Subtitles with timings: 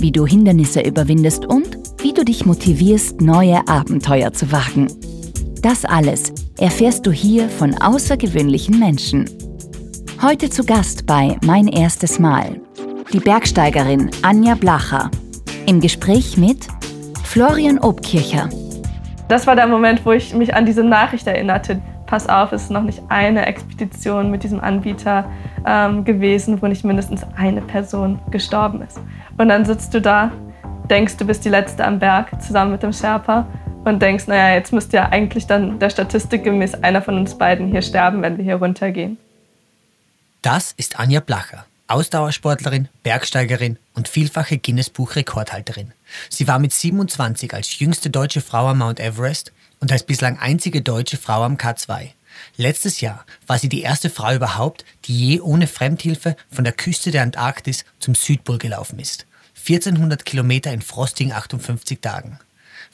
[0.00, 4.88] wie du Hindernisse überwindest und wie du dich motivierst, neue Abenteuer zu wagen.
[5.62, 9.28] Das alles erfährst du hier von außergewöhnlichen Menschen.
[10.22, 12.60] Heute zu Gast bei Mein erstes Mal
[13.12, 15.10] die Bergsteigerin Anja Blacher
[15.66, 16.66] im Gespräch mit
[17.24, 18.48] Florian Obkircher.
[19.28, 21.80] Das war der Moment, wo ich mich an diese Nachricht erinnerte.
[22.06, 25.28] Pass auf, es ist noch nicht eine Expedition mit diesem Anbieter
[25.66, 28.98] ähm, gewesen, wo nicht mindestens eine Person gestorben ist.
[29.36, 30.30] Und dann sitzt du da,
[30.88, 33.46] denkst, du bist die Letzte am Berg zusammen mit dem Sherpa
[33.84, 37.68] und denkst, naja, jetzt müsste ja eigentlich dann der Statistik gemäß einer von uns beiden
[37.68, 39.18] hier sterben, wenn wir hier runtergehen.
[40.42, 45.92] Das ist Anja Blacher, Ausdauersportlerin, Bergsteigerin und vielfache Guinness-Buch-Rekordhalterin.
[46.30, 50.82] Sie war mit 27 als jüngste deutsche Frau am Mount Everest und als bislang einzige
[50.82, 52.10] deutsche Frau am K2.
[52.56, 57.10] Letztes Jahr war sie die erste Frau überhaupt, die je ohne Fremdhilfe von der Küste
[57.10, 59.26] der Antarktis zum Südpol gelaufen ist.
[59.68, 62.38] 1400 Kilometer in frostigen 58 Tagen.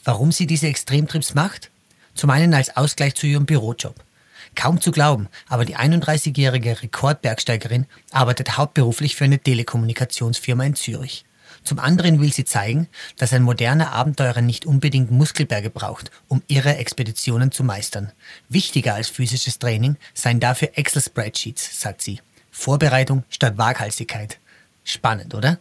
[0.03, 1.69] Warum sie diese Extremtrips macht?
[2.15, 3.95] Zum einen als Ausgleich zu ihrem Bürojob.
[4.55, 11.25] Kaum zu glauben, aber die 31-jährige Rekordbergsteigerin arbeitet hauptberuflich für eine Telekommunikationsfirma in Zürich.
[11.63, 16.75] Zum anderen will sie zeigen, dass ein moderner Abenteurer nicht unbedingt Muskelberge braucht, um ihre
[16.75, 18.11] Expeditionen zu meistern.
[18.49, 22.19] Wichtiger als physisches Training seien dafür Excel-Spreadsheets, sagt sie.
[22.51, 24.39] Vorbereitung statt Waghalsigkeit.
[24.83, 25.57] Spannend, oder?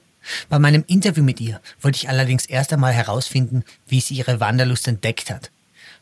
[0.49, 4.89] Bei meinem Interview mit ihr wollte ich allerdings erst einmal herausfinden, wie sie ihre Wanderlust
[4.89, 5.51] entdeckt hat.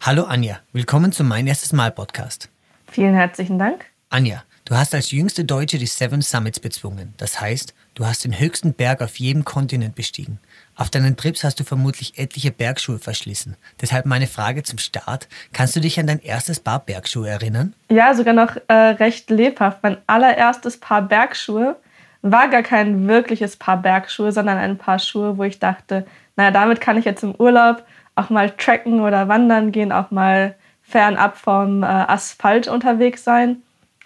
[0.00, 2.48] Hallo Anja, willkommen zum Mein erstes Mal Podcast.
[2.90, 3.84] Vielen herzlichen Dank.
[4.08, 7.14] Anja, du hast als jüngste Deutsche die Seven Summits bezwungen.
[7.18, 10.38] Das heißt, du hast den höchsten Berg auf jedem Kontinent bestiegen.
[10.76, 13.56] Auf deinen Trips hast du vermutlich etliche Bergschuhe verschlissen.
[13.80, 15.28] Deshalb meine Frage zum Start.
[15.52, 17.74] Kannst du dich an dein erstes Paar Bergschuhe erinnern?
[17.90, 19.82] Ja, sogar noch äh, recht lebhaft.
[19.82, 21.76] Mein allererstes Paar Bergschuhe
[22.22, 26.80] war gar kein wirkliches Paar Bergschuhe, sondern ein Paar Schuhe, wo ich dachte, naja, damit
[26.80, 27.84] kann ich jetzt im Urlaub
[28.14, 33.62] auch mal tracken oder wandern gehen, auch mal fernab vom äh, Asphalt unterwegs sein,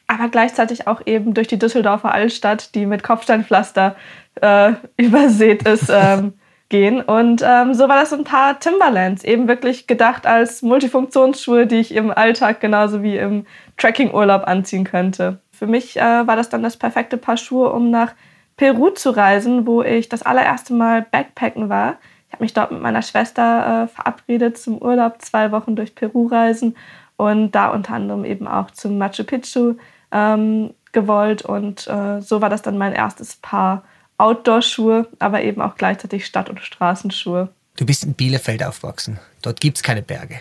[0.06, 3.96] aber gleichzeitig auch eben durch die Düsseldorfer Altstadt, die mit Kopfsteinpflaster
[4.40, 6.34] äh, übersät ist, ähm,
[6.70, 7.02] gehen.
[7.02, 11.94] Und ähm, so war das ein paar Timberlands, eben wirklich gedacht als Multifunktionsschuhe, die ich
[11.94, 15.40] im Alltag genauso wie im Trekkingurlaub anziehen könnte.
[15.52, 18.14] Für mich äh, war das dann das perfekte Paar Schuhe, um nach
[18.56, 21.98] Peru zu reisen, wo ich das allererste Mal Backpacken war
[22.34, 26.76] habe mich dort mit meiner Schwester äh, verabredet zum Urlaub, zwei Wochen durch Peru reisen
[27.16, 29.74] und da unter anderem eben auch zum Machu Picchu
[30.14, 31.42] ähm, gewollt.
[31.42, 33.82] Und äh, so war das dann mein erstes Paar
[34.16, 37.48] Outdoor-Schuhe, aber eben auch gleichzeitig Stadt- und Straßenschuhe.
[37.76, 39.18] Du bist in Bielefeld aufgewachsen.
[39.42, 40.40] Dort gibt es keine Berge.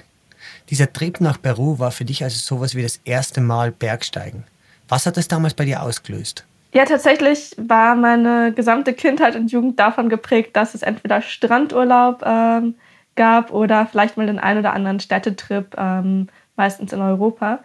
[0.70, 4.44] Dieser Trip nach Peru war für dich also sowas wie das erste Mal Bergsteigen.
[4.88, 6.46] Was hat das damals bei dir ausgelöst?
[6.74, 12.76] Ja, tatsächlich war meine gesamte Kindheit und Jugend davon geprägt, dass es entweder Strandurlaub ähm,
[13.16, 17.60] gab oder vielleicht mal den einen oder anderen Städtetrip, ähm, meistens in Europa.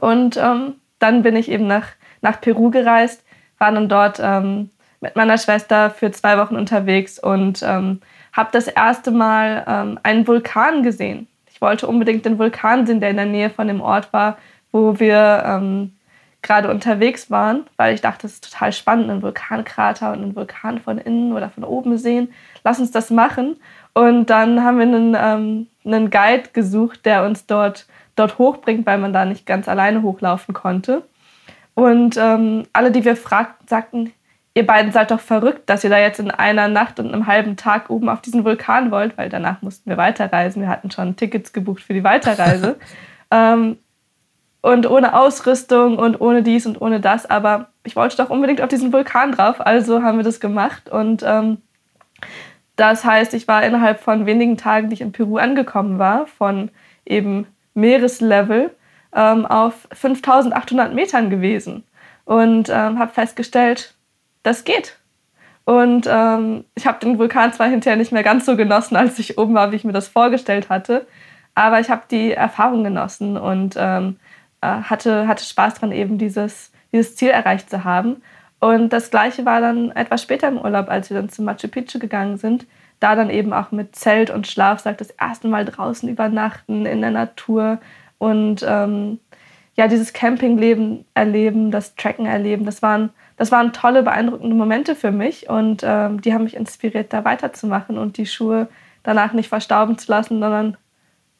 [0.00, 1.88] Und ähm, dann bin ich eben nach,
[2.22, 3.24] nach Peru gereist,
[3.58, 8.00] war dann dort ähm, mit meiner Schwester für zwei Wochen unterwegs und ähm,
[8.32, 11.26] habe das erste Mal ähm, einen Vulkan gesehen.
[11.52, 14.38] Ich wollte unbedingt den Vulkan sehen, der in der Nähe von dem Ort war,
[14.72, 15.82] wo wir
[16.42, 20.78] gerade unterwegs waren, weil ich dachte, es ist total spannend, einen Vulkankrater und einen Vulkan
[20.78, 22.32] von innen oder von oben sehen.
[22.64, 23.56] Lass uns das machen.
[23.92, 28.98] Und dann haben wir einen, ähm, einen Guide gesucht, der uns dort, dort hochbringt, weil
[28.98, 31.02] man da nicht ganz alleine hochlaufen konnte.
[31.74, 34.12] Und ähm, alle, die wir fragten, sagten,
[34.54, 37.56] ihr beiden seid doch verrückt, dass ihr da jetzt in einer Nacht und einem halben
[37.56, 40.62] Tag oben auf diesen Vulkan wollt, weil danach mussten wir weiterreisen.
[40.62, 42.76] Wir hatten schon Tickets gebucht für die Weiterreise.
[43.30, 43.78] ähm,
[44.62, 47.24] und ohne Ausrüstung und ohne dies und ohne das.
[47.24, 50.90] Aber ich wollte doch unbedingt auf diesen Vulkan drauf, also haben wir das gemacht.
[50.90, 51.58] Und ähm,
[52.76, 56.70] das heißt, ich war innerhalb von wenigen Tagen, die ich in Peru angekommen war, von
[57.06, 58.74] eben Meereslevel
[59.14, 61.84] ähm, auf 5800 Metern gewesen.
[62.24, 63.94] Und ähm, habe festgestellt,
[64.42, 64.98] das geht.
[65.64, 69.38] Und ähm, ich habe den Vulkan zwar hinterher nicht mehr ganz so genossen, als ich
[69.38, 71.06] oben war, wie ich mir das vorgestellt hatte,
[71.54, 74.16] aber ich habe die Erfahrung genossen und ähm,
[74.60, 78.22] äh, hatte, hatte Spaß dran, eben dieses, dieses Ziel erreicht zu haben.
[78.60, 81.98] Und das Gleiche war dann etwas später im Urlaub, als wir dann zu Machu Picchu
[81.98, 82.66] gegangen sind.
[83.00, 87.10] Da dann eben auch mit Zelt und Schlafsack das erste Mal draußen übernachten in der
[87.10, 87.80] Natur
[88.18, 89.18] und ähm,
[89.74, 95.10] ja, dieses Campingleben erleben, das Trekken erleben, das waren, das waren tolle, beeindruckende Momente für
[95.10, 98.68] mich und ähm, die haben mich inspiriert, da weiterzumachen und die Schuhe
[99.02, 100.76] danach nicht verstauben zu lassen, sondern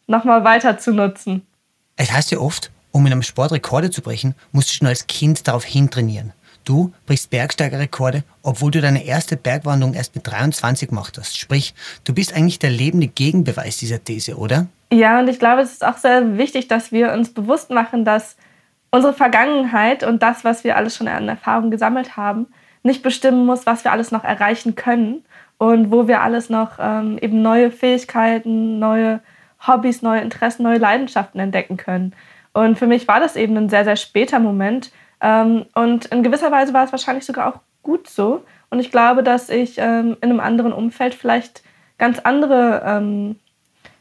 [0.06, 1.46] nochmal weiter zu nutzen.
[1.96, 5.06] Es heißt ja oft, um in einem Sport Rekorde zu brechen, musst du schon als
[5.06, 6.32] Kind darauf hintrainieren.
[6.70, 11.36] Du brichst Bergsteigerrekorde, obwohl du deine erste Bergwanderung erst mit 23 gemacht hast.
[11.36, 11.74] Sprich,
[12.04, 14.68] du bist eigentlich der lebende Gegenbeweis dieser These, oder?
[14.92, 18.36] Ja, und ich glaube, es ist auch sehr wichtig, dass wir uns bewusst machen, dass
[18.92, 22.46] unsere Vergangenheit und das, was wir alles schon an Erfahrung gesammelt haben,
[22.84, 25.24] nicht bestimmen muss, was wir alles noch erreichen können
[25.58, 29.18] und wo wir alles noch ähm, eben neue Fähigkeiten, neue
[29.66, 32.14] Hobbys, neue Interessen, neue Leidenschaften entdecken können.
[32.52, 34.92] Und für mich war das eben ein sehr, sehr später Moment.
[35.20, 38.44] Ähm, und in gewisser Weise war es wahrscheinlich sogar auch gut so.
[38.70, 41.62] Und ich glaube, dass ich ähm, in einem anderen Umfeld vielleicht
[41.98, 43.36] ganz andere ähm,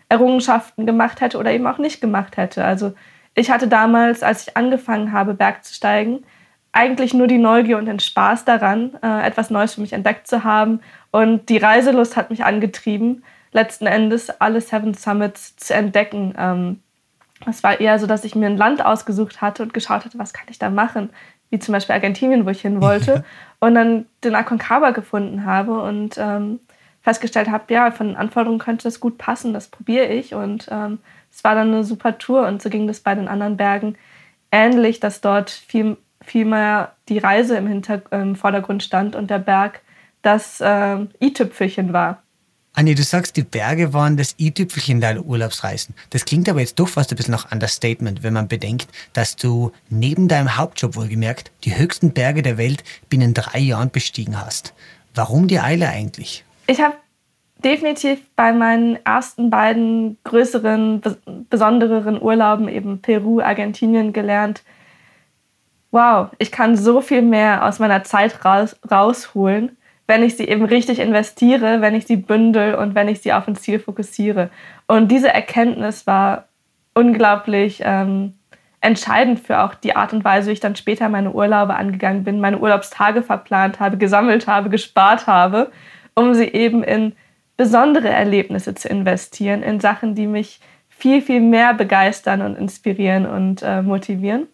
[0.10, 2.63] Errungenschaften gemacht hätte oder eben auch nicht gemacht hätte.
[2.63, 2.94] Also
[3.36, 6.24] ich hatte damals, als ich angefangen habe, Berg zu steigen,
[6.71, 10.44] eigentlich nur die Neugier und den Spaß daran, äh, etwas Neues für mich entdeckt zu
[10.44, 10.81] haben.
[11.12, 16.81] Und die Reiselust hat mich angetrieben, letzten Endes alle Seven Summits zu entdecken.
[17.41, 20.19] Ähm, es war eher so, dass ich mir ein Land ausgesucht hatte und geschaut hatte,
[20.19, 21.09] was kann ich da machen,
[21.50, 23.24] wie zum Beispiel Argentinien, wo ich hin wollte.
[23.59, 26.59] und dann den Aconcagua gefunden habe und ähm,
[27.01, 30.33] festgestellt habe, ja, von den Anforderungen könnte das gut passen, das probiere ich.
[30.36, 31.00] Und ähm,
[31.31, 33.95] es war dann eine super Tour und so ging das bei den anderen Bergen
[34.51, 39.39] ähnlich, dass dort viel, viel mehr die Reise im, Hinter im Vordergrund stand und der
[39.39, 39.81] Berg
[40.21, 42.21] das äh, i-Tüpfelchen war.
[42.74, 45.95] Anni, du sagst, die Berge waren das i-Tüpfelchen deiner Urlaubsreisen.
[46.12, 49.71] Das klingt aber jetzt doch fast ein bisschen nach Understatement, wenn man bedenkt, dass du
[49.89, 54.74] neben deinem Hauptjob wohlgemerkt die höchsten Berge der Welt binnen drei Jahren bestiegen hast.
[55.16, 56.45] Warum die Eile eigentlich?
[56.68, 56.95] Ich habe
[57.63, 61.01] definitiv bei meinen ersten beiden größeren,
[61.50, 64.63] besondereren Urlauben, eben Peru, Argentinien, gelernt,
[65.92, 69.75] wow, ich kann so viel mehr aus meiner Zeit raus, rausholen,
[70.09, 73.47] wenn ich sie eben richtig investiere, wenn ich sie bündel und wenn ich sie auf
[73.47, 74.50] ein Ziel fokussiere.
[74.88, 76.45] Und diese Erkenntnis war
[76.95, 78.33] unglaublich ähm,
[78.81, 82.41] entscheidend für auch die Art und Weise, wie ich dann später meine Urlaube angegangen bin,
[82.41, 85.69] meine Urlaubstage verplant habe, gesammelt habe, gespart habe,
[86.15, 87.13] um sie eben in
[87.56, 93.61] besondere Erlebnisse zu investieren, in Sachen, die mich viel, viel mehr begeistern und inspirieren und
[93.61, 94.47] äh, motivieren.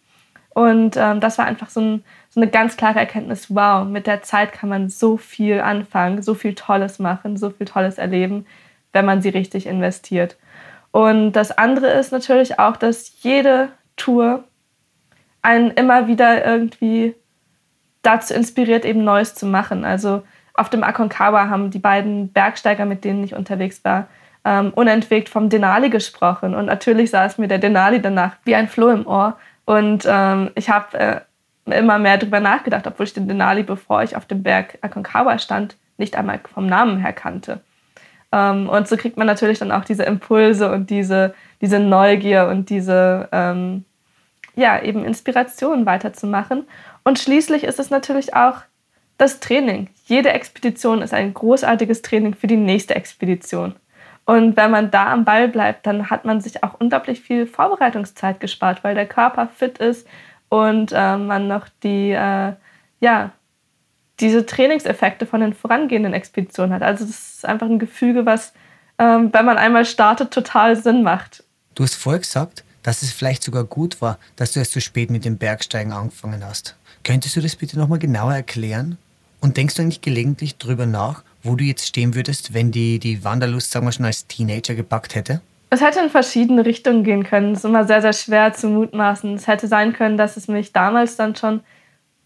[0.55, 4.23] Und ähm, das war einfach so, ein, so, eine ganz klare Erkenntnis, wow, mit der
[4.23, 8.45] Zeit kann man so viel anfangen, so viel Tolles machen, so viel Tolles erleben,
[8.93, 10.37] wenn man sie richtig investiert.
[10.91, 13.67] Und das andere ist natürlich auch, dass jede
[13.97, 14.45] Tour
[15.41, 17.15] einen immer wieder irgendwie
[18.01, 19.83] dazu inspiriert, eben Neues zu machen.
[19.83, 20.23] Also
[20.53, 24.07] auf dem Aconcagua haben die beiden Bergsteiger, mit denen ich unterwegs war,
[24.45, 26.55] ähm, unentwegt vom Denali gesprochen.
[26.55, 29.37] Und natürlich saß mir der Denali danach wie ein Floh im Ohr.
[29.65, 31.21] Und ähm, ich habe äh,
[31.65, 35.75] immer mehr darüber nachgedacht, obwohl ich den Denali, bevor ich auf dem Berg Aconcagua stand,
[35.97, 37.61] nicht einmal vom Namen her kannte.
[38.31, 42.69] Ähm, und so kriegt man natürlich dann auch diese Impulse und diese, diese Neugier und
[42.69, 43.85] diese ähm,
[44.55, 46.67] ja, eben Inspiration weiterzumachen.
[47.03, 48.61] Und schließlich ist es natürlich auch
[49.17, 49.89] das Training.
[50.05, 53.75] Jede Expedition ist ein großartiges Training für die nächste Expedition.
[54.25, 58.39] Und wenn man da am Ball bleibt, dann hat man sich auch unglaublich viel Vorbereitungszeit
[58.39, 60.07] gespart, weil der Körper fit ist
[60.49, 62.53] und äh, man noch die, äh,
[62.99, 63.31] ja,
[64.19, 66.81] diese Trainingseffekte von den vorangehenden Expeditionen hat.
[66.81, 68.53] Also das ist einfach ein Gefüge, was,
[68.97, 71.43] ähm, wenn man einmal startet, total Sinn macht.
[71.75, 75.11] Du hast vorher gesagt, dass es vielleicht sogar gut war, dass du erst so spät
[75.11, 76.75] mit dem Bergsteigen angefangen hast.
[77.03, 78.97] Könntest du das bitte nochmal genauer erklären?
[79.41, 83.23] Und denkst du eigentlich gelegentlich drüber nach, wo du jetzt stehen würdest, wenn die, die
[83.23, 85.41] Wanderlust, sagen wir schon, als Teenager gepackt hätte?
[85.69, 87.51] Es hätte in verschiedene Richtungen gehen können.
[87.51, 89.33] Es ist immer sehr, sehr schwer zu mutmaßen.
[89.35, 91.61] Es hätte sein können, dass es mich damals dann schon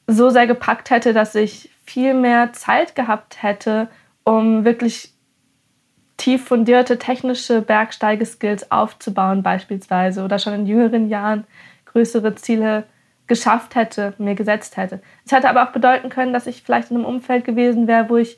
[0.08, 3.88] so sehr gepackt hätte, dass ich viel mehr Zeit gehabt hätte,
[4.24, 5.12] um wirklich
[6.18, 11.46] tief fundierte technische Bergsteigeskills aufzubauen beispielsweise oder schon in jüngeren Jahren
[11.86, 12.84] größere Ziele
[13.28, 15.02] geschafft hätte, mir gesetzt hätte.
[15.26, 18.18] Es hätte aber auch bedeuten können, dass ich vielleicht in einem Umfeld gewesen wäre, wo
[18.18, 18.38] ich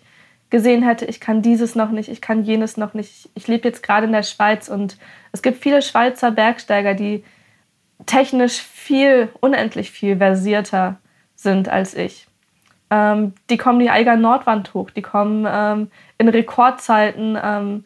[0.52, 3.30] gesehen hätte, ich kann dieses noch nicht, ich kann jenes noch nicht.
[3.34, 4.98] Ich lebe jetzt gerade in der Schweiz und
[5.32, 7.24] es gibt viele Schweizer Bergsteiger, die
[8.06, 10.98] technisch viel, unendlich viel versierter
[11.36, 12.28] sind als ich.
[12.90, 17.86] Ähm, die kommen die Eiger Nordwand hoch, die kommen ähm, in Rekordzeiten ähm,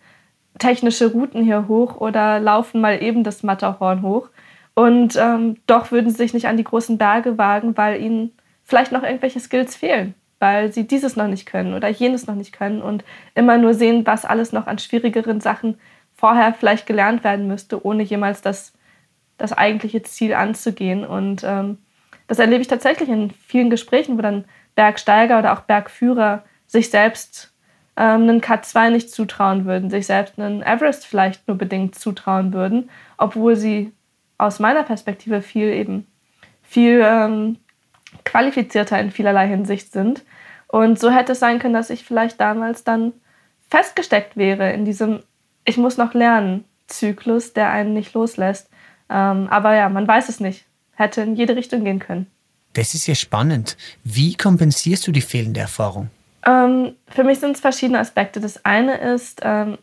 [0.57, 4.29] technische Routen hier hoch oder laufen mal eben das Matterhorn hoch.
[4.73, 8.31] Und ähm, doch würden sie sich nicht an die großen Berge wagen, weil ihnen
[8.63, 10.15] vielleicht noch irgendwelche Skills fehlen.
[10.39, 13.03] Weil sie dieses noch nicht können oder jenes noch nicht können und
[13.35, 15.77] immer nur sehen, was alles noch an schwierigeren Sachen
[16.13, 18.73] vorher vielleicht gelernt werden müsste, ohne jemals das,
[19.37, 21.05] das eigentliche Ziel anzugehen.
[21.05, 21.77] Und ähm,
[22.27, 27.53] das erlebe ich tatsächlich in vielen Gesprächen, wo dann Bergsteiger oder auch Bergführer sich selbst
[27.97, 32.89] ähm, einen K2 nicht zutrauen würden, sich selbst einen Everest vielleicht nur bedingt zutrauen würden,
[33.17, 33.93] obwohl sie
[34.37, 36.07] aus meiner Perspektive viel eben
[36.61, 37.57] viel ähm,
[38.23, 40.23] qualifizierter in vielerlei Hinsicht sind.
[40.67, 43.13] Und so hätte es sein können, dass ich vielleicht damals dann
[43.69, 45.23] festgesteckt wäre in diesem
[45.63, 48.69] Ich muss noch lernen Zyklus, der einen nicht loslässt.
[49.09, 50.65] Ähm, aber ja, man weiß es nicht.
[50.95, 52.27] Hätte in jede Richtung gehen können.
[52.73, 53.77] Das ist ja spannend.
[54.03, 56.09] Wie kompensierst du die fehlende Erfahrung?
[56.45, 58.39] Ähm, für mich sind es verschiedene Aspekte.
[58.39, 59.77] Das eine ist, ähm,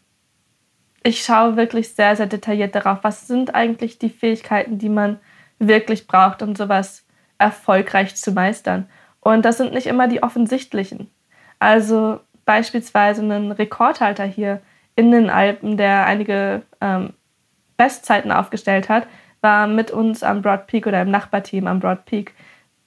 [1.03, 5.19] ich schaue wirklich sehr, sehr detailliert darauf, was sind eigentlich die Fähigkeiten, die man
[5.59, 7.02] wirklich braucht, um sowas
[7.43, 8.89] erfolgreich zu meistern.
[9.21, 11.11] Und das sind nicht immer die offensichtlichen.
[11.59, 14.61] Also beispielsweise ein Rekordhalter hier
[14.97, 17.15] in den Alpen, der einige ähm,
[17.77, 19.07] Bestzeiten aufgestellt hat,
[19.41, 22.35] war mit uns am Broad Peak oder im Nachbarteam am Broad Peak.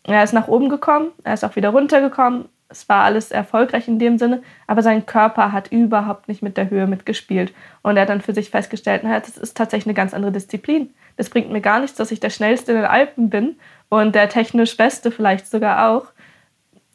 [0.04, 2.46] Er ist nach oben gekommen, er ist auch wieder runtergekommen.
[2.68, 6.70] Es war alles erfolgreich in dem Sinne, aber sein Körper hat überhaupt nicht mit der
[6.70, 7.54] Höhe mitgespielt.
[7.82, 10.94] Und er hat dann für sich festgestellt, naja, das ist tatsächlich eine ganz andere Disziplin.
[11.18, 13.56] Das bringt mir gar nichts, dass ich der Schnellste in den Alpen bin
[13.90, 16.08] und der technisch Beste vielleicht sogar auch,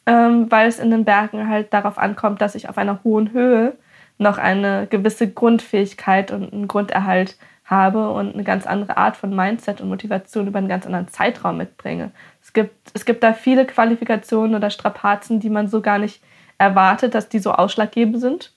[0.05, 3.73] ähm, weil es in den Bergen halt darauf ankommt, dass ich auf einer hohen Höhe
[4.17, 9.81] noch eine gewisse Grundfähigkeit und einen Grunderhalt habe und eine ganz andere Art von Mindset
[9.81, 12.11] und Motivation über einen ganz anderen Zeitraum mitbringe.
[12.41, 16.21] Es gibt, es gibt da viele Qualifikationen oder Strapazen, die man so gar nicht
[16.57, 18.53] erwartet, dass die so ausschlaggebend sind.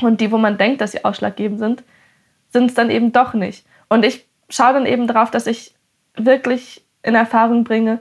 [0.00, 1.84] Und die, wo man denkt, dass sie ausschlaggebend sind,
[2.50, 3.66] sind es dann eben doch nicht.
[3.88, 5.74] Und ich schaue dann eben darauf, dass ich
[6.16, 8.00] wirklich in Erfahrung bringe,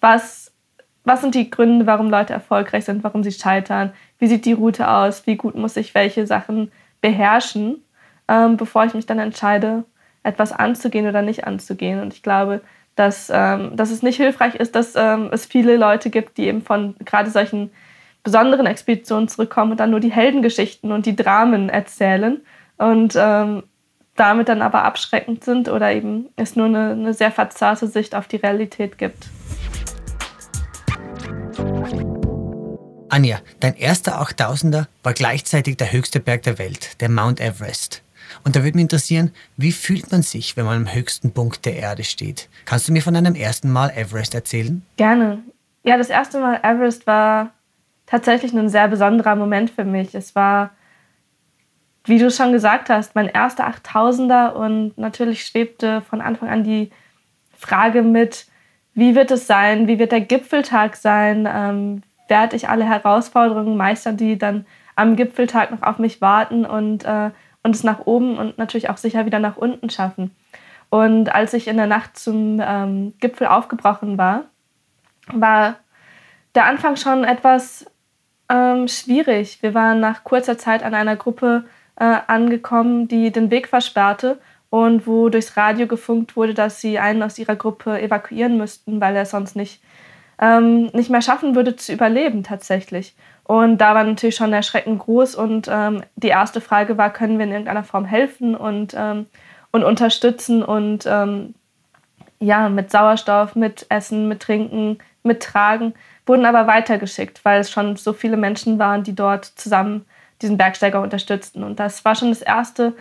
[0.00, 0.52] was,
[1.04, 4.88] was sind die Gründe, warum Leute erfolgreich sind, warum sie scheitern, wie sieht die Route
[4.88, 7.82] aus, wie gut muss ich welche Sachen beherrschen,
[8.28, 9.84] ähm, bevor ich mich dann entscheide,
[10.22, 12.00] etwas anzugehen oder nicht anzugehen.
[12.00, 12.60] Und ich glaube,
[12.96, 16.62] dass, ähm, dass es nicht hilfreich ist, dass ähm, es viele Leute gibt, die eben
[16.62, 17.70] von gerade solchen
[18.24, 22.40] besonderen Expeditionen zurückkommen und dann nur die Heldengeschichten und die Dramen erzählen
[22.76, 23.62] und ähm,
[24.16, 28.26] damit dann aber abschreckend sind oder eben es nur eine, eine sehr verzerrte Sicht auf
[28.26, 29.28] die Realität gibt.
[33.08, 38.02] Anja, dein erster 8000er war gleichzeitig der höchste Berg der Welt, der Mount Everest.
[38.44, 41.76] Und da würde mich interessieren, wie fühlt man sich, wenn man am höchsten Punkt der
[41.76, 42.48] Erde steht?
[42.64, 44.84] Kannst du mir von deinem ersten Mal Everest erzählen?
[44.96, 45.38] Gerne.
[45.84, 47.52] Ja, das erste Mal Everest war
[48.06, 50.14] tatsächlich ein sehr besonderer Moment für mich.
[50.14, 50.70] Es war
[52.06, 56.90] wie du schon gesagt hast, mein erster 8000er und natürlich schwebte von Anfang an die
[57.56, 58.46] Frage mit,
[58.94, 64.16] wie wird es sein, wie wird der Gipfeltag sein, ähm, werde ich alle Herausforderungen meistern,
[64.16, 67.30] die dann am Gipfeltag noch auf mich warten und, äh,
[67.62, 70.34] und es nach oben und natürlich auch sicher wieder nach unten schaffen.
[70.88, 74.44] Und als ich in der Nacht zum ähm, Gipfel aufgebrochen war,
[75.32, 75.76] war
[76.54, 77.86] der Anfang schon etwas
[78.48, 79.62] ähm, schwierig.
[79.62, 81.64] Wir waren nach kurzer Zeit an einer Gruppe
[81.96, 84.38] äh, angekommen, die den Weg versperrte
[84.70, 89.16] und wo durchs Radio gefunkt wurde, dass sie einen aus ihrer Gruppe evakuieren müssten, weil
[89.16, 89.82] er sonst nicht,
[90.40, 93.14] ähm, nicht mehr schaffen würde zu überleben tatsächlich.
[93.44, 97.38] Und da war natürlich schon der Schrecken groß und ähm, die erste Frage war, können
[97.38, 99.26] wir in irgendeiner Form helfen und, ähm,
[99.70, 101.54] und unterstützen und ähm,
[102.40, 105.94] ja, mit Sauerstoff, mit Essen, mit Trinken, mit Tragen,
[106.26, 110.04] wurden aber weitergeschickt, weil es schon so viele Menschen waren, die dort zusammen
[110.42, 111.62] diesen Bergsteiger unterstützten.
[111.62, 112.94] Und das war schon das erste,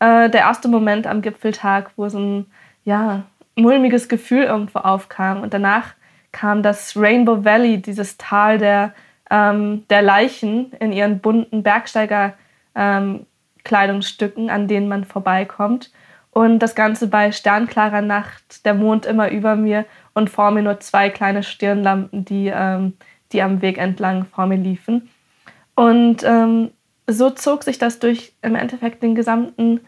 [0.00, 2.46] äh, der erste Moment am Gipfeltag, wo so ein
[2.84, 3.22] ja,
[3.54, 5.42] mulmiges Gefühl irgendwo aufkam.
[5.42, 5.94] Und danach
[6.32, 8.92] kam das Rainbow Valley, dieses Tal der,
[9.30, 15.92] ähm, der Leichen in ihren bunten Bergsteigerkleidungsstücken, ähm, an denen man vorbeikommt.
[16.30, 19.84] Und das Ganze bei sternklarer Nacht, der Mond immer über mir
[20.14, 22.94] und vor mir nur zwei kleine Stirnlampen, die, ähm,
[23.32, 25.10] die am Weg entlang vor mir liefen.
[25.74, 26.70] Und ähm,
[27.06, 29.80] so zog sich das durch im Endeffekt den gesamten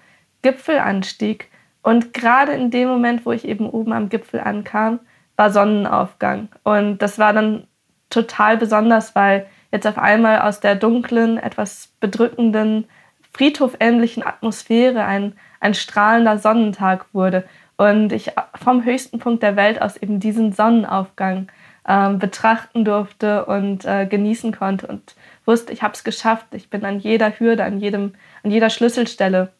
[0.43, 1.51] Gipfelanstieg.
[1.83, 5.01] Und gerade in dem Moment, wo ich eben oben am Gipfel ankam,
[5.37, 6.49] war Sonnenaufgang.
[6.63, 7.67] Und das war dann
[8.11, 12.87] total besonders, weil jetzt auf einmal aus der dunklen, etwas bedrückenden,
[13.33, 17.45] friedhofähnlichen Atmosphäre ein, ein strahlender Sonnentag wurde.
[17.77, 21.49] Und ich vom höchsten Punkt der Welt aus eben diesen Sonnenaufgang
[21.87, 24.87] ähm, betrachten durfte und äh, genießen konnte.
[24.87, 25.15] Und
[25.45, 26.47] wusste, ich habe es geschafft.
[26.53, 29.53] Ich bin an jeder Hürde, an, jedem, an jeder Schlüsselstelle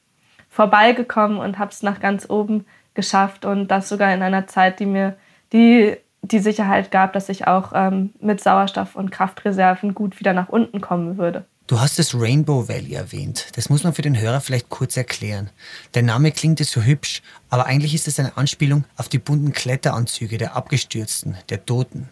[0.49, 2.65] vorbeigekommen und habe es nach ganz oben
[2.95, 5.17] geschafft und das sogar in einer Zeit, die mir,
[5.53, 10.49] die die Sicherheit gab, dass ich auch ähm, mit Sauerstoff und Kraftreserven gut wieder nach
[10.49, 11.45] unten kommen würde.
[11.67, 13.47] Du hast das Rainbow Valley erwähnt.
[13.57, 15.51] Das muss man für den Hörer vielleicht kurz erklären.
[15.95, 20.37] Der Name klingt so hübsch, aber eigentlich ist es eine Anspielung auf die bunten Kletteranzüge
[20.37, 22.11] der Abgestürzten, der Toten.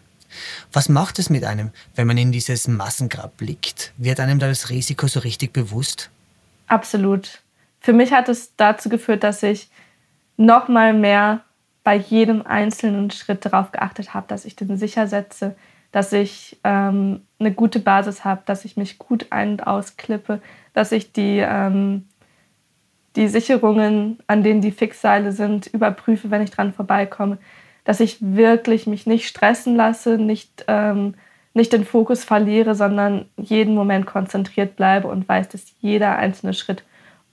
[0.71, 3.93] Was macht es mit einem, wenn man in dieses Massengrab blickt?
[3.97, 6.09] Wird einem da das Risiko so richtig bewusst?
[6.67, 7.41] Absolut.
[7.79, 9.69] Für mich hat es dazu geführt, dass ich
[10.37, 11.41] noch mal mehr
[11.83, 15.55] bei jedem einzelnen Schritt darauf geachtet habe, dass ich den sicher setze,
[15.91, 20.41] dass ich ähm, eine gute Basis habe, dass ich mich gut ein- und ausklippe,
[20.73, 22.07] dass ich die, ähm,
[23.15, 27.37] die Sicherungen, an denen die Fixseile sind, überprüfe, wenn ich dran vorbeikomme,
[27.83, 31.15] dass ich wirklich mich nicht stressen lasse, nicht, ähm,
[31.53, 36.83] nicht den Fokus verliere, sondern jeden Moment konzentriert bleibe und weiß, dass jeder einzelne Schritt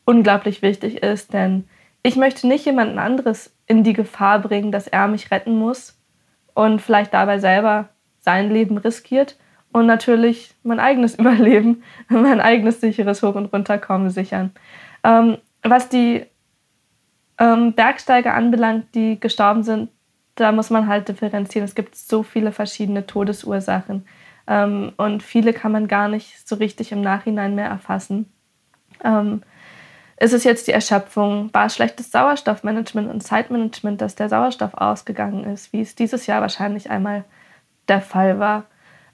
[0.05, 1.65] unglaublich wichtig ist, denn
[2.03, 5.99] ich möchte nicht jemanden anderes in die Gefahr bringen, dass er mich retten muss
[6.55, 7.91] und vielleicht dabei selber
[8.21, 9.37] sein Leben riskiert
[9.73, 14.53] und natürlich mein eigenes Überleben, mein eigenes sicheres Hoch- und Runterkommen sichern.
[15.05, 16.25] Ähm, was die
[17.39, 19.91] ähm, Bergsteiger anbelangt, die gestorben sind,
[20.35, 21.65] da muss man halt differenzieren.
[21.65, 24.07] Es gibt so viele verschiedene Todesursachen
[24.47, 28.33] ähm, und viele kann man gar nicht so richtig im Nachhinein mehr erfassen.
[29.05, 29.43] Ähm,
[30.19, 31.49] ist es jetzt die Erschöpfung?
[31.55, 36.43] War es schlechtes Sauerstoffmanagement und Zeitmanagement, dass der Sauerstoff ausgegangen ist, wie es dieses Jahr
[36.43, 37.25] wahrscheinlich einmal
[37.89, 38.65] der Fall war.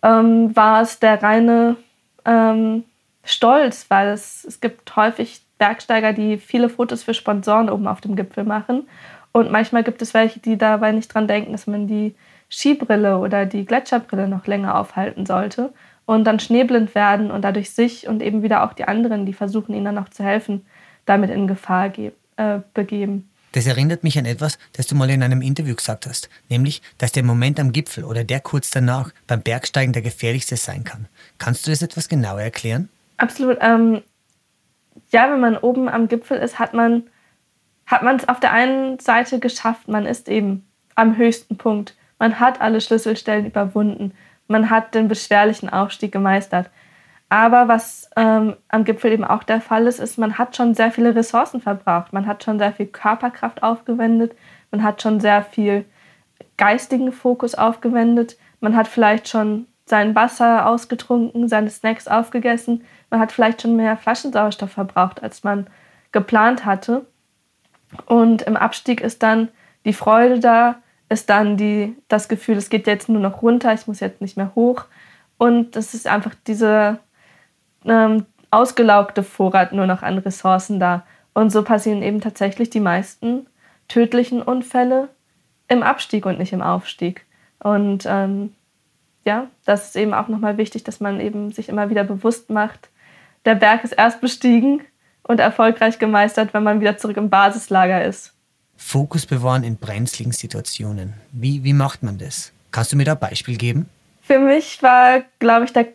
[0.03, 1.77] Ähm, war es der reine
[2.25, 2.85] ähm,
[3.25, 8.17] Stolz, weil es, es gibt häufig Bergsteiger, die viele Fotos für Sponsoren oben auf dem
[8.17, 8.89] Gipfel machen.
[9.37, 12.15] Und manchmal gibt es welche, die dabei nicht dran denken, dass man die
[12.49, 15.75] Skibrille oder die Gletscherbrille noch länger aufhalten sollte
[16.07, 19.75] und dann schneeblind werden und dadurch sich und eben wieder auch die anderen, die versuchen
[19.75, 20.65] ihnen dann noch zu helfen,
[21.05, 23.29] damit in Gefahr äh, begeben.
[23.53, 27.13] Das erinnert mich an etwas, das du mal in einem Interview gesagt hast, nämlich, dass
[27.13, 31.09] der Moment am Gipfel oder der kurz danach beim Bergsteigen der gefährlichste sein kann.
[31.37, 32.89] Kannst du das etwas genauer erklären?
[33.19, 33.59] Absolut.
[33.61, 34.01] Ähm,
[35.11, 37.03] ja, wenn man oben am Gipfel ist, hat man
[37.87, 39.89] hat man es auf der einen Seite geschafft.
[39.89, 41.95] Man ist eben am höchsten Punkt.
[42.19, 44.13] Man hat alle Schlüsselstellen überwunden.
[44.49, 46.71] Man hat den beschwerlichen Aufstieg gemeistert.
[47.29, 50.93] Aber was ähm, am Gipfel eben auch der Fall ist, ist, man hat schon sehr
[50.93, 52.13] viele Ressourcen verbraucht.
[52.13, 54.37] Man hat schon sehr viel Körperkraft aufgewendet.
[54.71, 55.85] Man hat schon sehr viel
[56.57, 58.37] geistigen Fokus aufgewendet.
[58.61, 62.85] Man hat vielleicht schon sein Wasser ausgetrunken, seine Snacks aufgegessen.
[63.11, 65.67] Man hat vielleicht schon mehr Flaschensauerstoff verbraucht, als man
[66.13, 67.07] geplant hatte.
[68.07, 69.49] Und im Abstieg ist dann
[69.85, 70.77] die Freude da,
[71.09, 74.37] ist dann die, das Gefühl, es geht jetzt nur noch runter, ich muss jetzt nicht
[74.37, 74.85] mehr hoch.
[75.39, 76.99] Und es ist einfach diese
[77.85, 81.05] ähm, ausgelaugte Vorrat nur noch an Ressourcen da.
[81.35, 83.47] Und so passieren eben tatsächlich die meisten
[83.89, 85.09] tödlichen Unfälle
[85.69, 87.25] im Abstieg und nicht im Aufstieg.
[87.61, 88.55] Und ähm,
[89.25, 92.89] ja, das ist eben auch nochmal wichtig, dass man eben sich immer wieder bewusst macht,
[93.45, 94.83] der Berg ist erst bestiegen
[95.27, 98.33] und erfolgreich gemeistert, wenn man wieder zurück im Basislager ist.
[98.77, 101.15] Fokus bewahren in brenzligen Situationen.
[101.33, 102.53] Wie, wie macht man das?
[102.71, 103.89] Kannst du mir da ein Beispiel geben?
[104.23, 105.89] Für mich war, glaube ich, der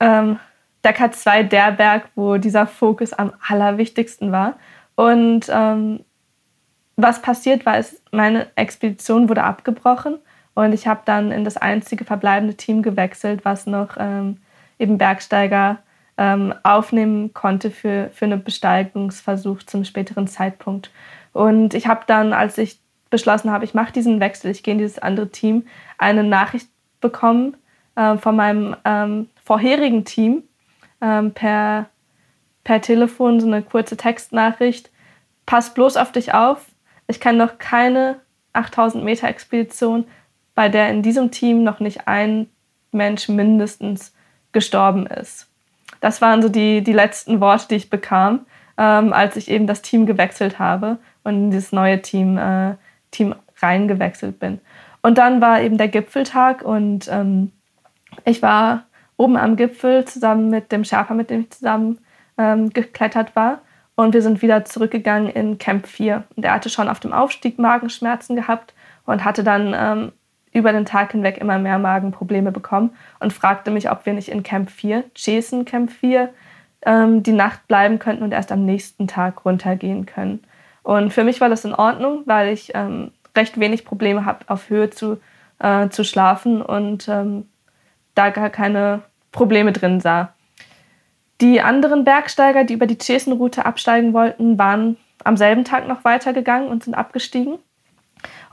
[0.00, 0.38] ähm,
[0.84, 4.56] der K2 der Berg, wo dieser Fokus am allerwichtigsten war.
[4.94, 6.04] Und ähm,
[6.96, 10.18] was passiert war, ist, meine Expedition wurde abgebrochen
[10.54, 14.38] und ich habe dann in das einzige verbleibende Team gewechselt, was noch ähm,
[14.78, 15.78] eben Bergsteiger
[16.16, 20.90] ähm, aufnehmen konnte für, für einen Besteigungsversuch zum späteren Zeitpunkt.
[21.32, 24.78] Und ich habe dann, als ich beschlossen habe, ich mache diesen Wechsel, ich gehe in
[24.78, 25.66] dieses andere Team,
[25.98, 26.68] eine Nachricht
[27.00, 27.56] bekommen
[27.96, 30.44] äh, von meinem ähm, vorherigen Team,
[31.00, 31.86] ähm, per,
[32.62, 34.90] per Telefon so eine kurze Textnachricht.
[35.46, 36.66] Pass bloß auf dich auf.
[37.06, 38.20] Ich kann noch keine
[38.54, 40.06] 8000 Meter Expedition,
[40.54, 42.48] bei der in diesem Team noch nicht ein
[42.92, 44.14] Mensch mindestens
[44.52, 45.48] gestorben ist.
[46.04, 48.44] Das waren so die, die letzten Worte, die ich bekam,
[48.76, 52.74] ähm, als ich eben das Team gewechselt habe und in dieses neue Team, äh,
[53.10, 54.60] Team reingewechselt bin.
[55.00, 57.52] Und dann war eben der Gipfeltag und ähm,
[58.26, 58.84] ich war
[59.16, 61.98] oben am Gipfel zusammen mit dem Sherpa, mit dem ich zusammen
[62.36, 63.62] ähm, geklettert war.
[63.94, 66.24] Und wir sind wieder zurückgegangen in Camp 4.
[66.36, 68.74] Und er hatte schon auf dem Aufstieg Magenschmerzen gehabt
[69.06, 70.12] und hatte dann ähm,
[70.54, 74.42] über den Tag hinweg immer mehr Magenprobleme bekommen und fragte mich, ob wir nicht in
[74.42, 76.32] Camp 4, Jason Camp 4,
[76.86, 80.42] ähm, die Nacht bleiben könnten und erst am nächsten Tag runtergehen können.
[80.82, 84.70] Und für mich war das in Ordnung, weil ich ähm, recht wenig Probleme habe, auf
[84.70, 85.18] Höhe zu,
[85.58, 87.48] äh, zu schlafen und ähm,
[88.14, 90.32] da gar keine Probleme drin sah.
[91.40, 96.68] Die anderen Bergsteiger, die über die Chesenroute absteigen wollten, waren am selben Tag noch weitergegangen
[96.68, 97.58] und sind abgestiegen.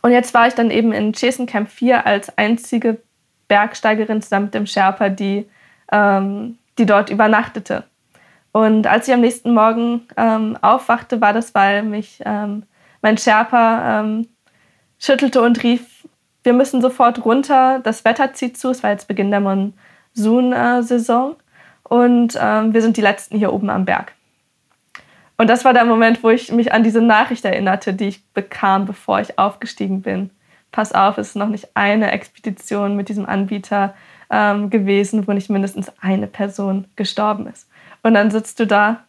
[0.02, 2.98] Und jetzt war ich dann eben in Chesen Camp 4 als einzige
[3.48, 5.48] Bergsteigerin zusammen mit dem Sherpa, die,
[5.92, 7.84] ähm, die dort übernachtete.
[8.52, 12.64] Und als ich am nächsten Morgen ähm, aufwachte, war das, weil mich ähm,
[13.02, 14.28] mein Sherpa ähm,
[15.00, 16.08] schüttelte und rief,
[16.44, 21.36] wir müssen sofort runter, das Wetter zieht zu, es war jetzt Beginn der Monsun-Saison
[21.84, 24.14] und ähm, wir sind die Letzten hier oben am Berg.
[25.41, 28.86] Und das war der Moment, wo ich mich an diese Nachricht erinnerte, die ich bekam,
[28.86, 30.30] bevor ich aufgestiegen bin.
[30.71, 33.95] Pass auf, es ist noch nicht eine Expedition mit diesem Anbieter
[34.30, 37.67] ähm, gewesen, wo nicht mindestens eine Person gestorben ist.
[38.04, 39.04] Und dann sitzt du da,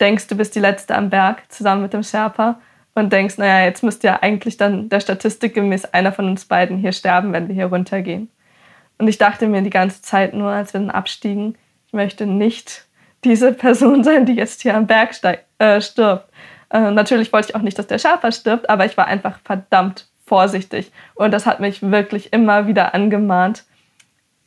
[0.00, 2.58] denkst, du bist die Letzte am Berg zusammen mit dem Sherpa
[2.96, 6.78] und denkst, naja, jetzt müsste ja eigentlich dann der Statistik gemäß einer von uns beiden
[6.78, 8.28] hier sterben, wenn wir hier runtergehen.
[8.98, 12.86] Und ich dachte mir die ganze Zeit nur, als wir dann abstiegen, ich möchte nicht
[13.22, 15.14] diese Person sein, die jetzt hier am Berg
[15.58, 16.28] äh, stirbt.
[16.70, 20.08] Äh, natürlich wollte ich auch nicht, dass der Sherpa stirbt, aber ich war einfach verdammt
[20.26, 20.92] vorsichtig.
[21.14, 23.64] Und das hat mich wirklich immer wieder angemahnt,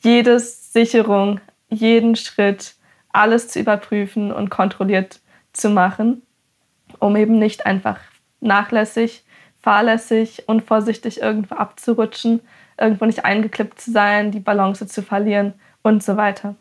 [0.02, 2.76] jede Sicherung, jeden Schritt
[3.12, 5.19] alles zu überprüfen und kontrolliert
[5.54, 6.22] zu machen,
[7.00, 8.00] um eben nicht einfach
[8.39, 9.24] nachlässig,
[9.62, 12.41] fahrlässig, unvorsichtig irgendwo abzurutschen,
[12.80, 16.56] irgendwo nicht eingeklippt zu sein, die Balance zu verlieren und so weiter.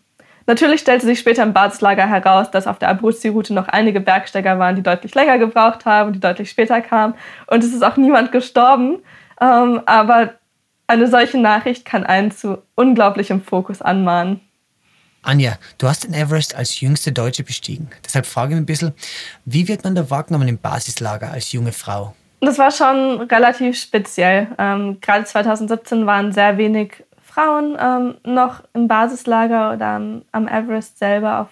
[0.49, 4.77] Natürlich stellte sich später im Basislager heraus, dass auf der Abruzzi-Route noch einige Bergsteiger waren,
[4.77, 7.13] die deutlich länger gebraucht haben, die deutlich später kamen.
[7.49, 9.01] Und es ist auch niemand gestorben.
[9.43, 10.33] Ähm, aber
[10.87, 14.41] eine solche Nachricht kann einen zu unglaublichem Fokus anmahnen.
[15.21, 17.91] Anja, du hast den Everest als jüngste Deutsche bestiegen.
[18.03, 18.95] Deshalb frage ich mich ein bisschen,
[19.45, 22.15] wie wird man da wahrgenommen im Basislager als junge Frau?
[22.41, 24.49] Das war schon relativ speziell.
[24.57, 27.05] Ähm, gerade 2017 waren sehr wenig
[27.39, 31.49] Frauen ähm, noch im Basislager oder am, am Everest selber auf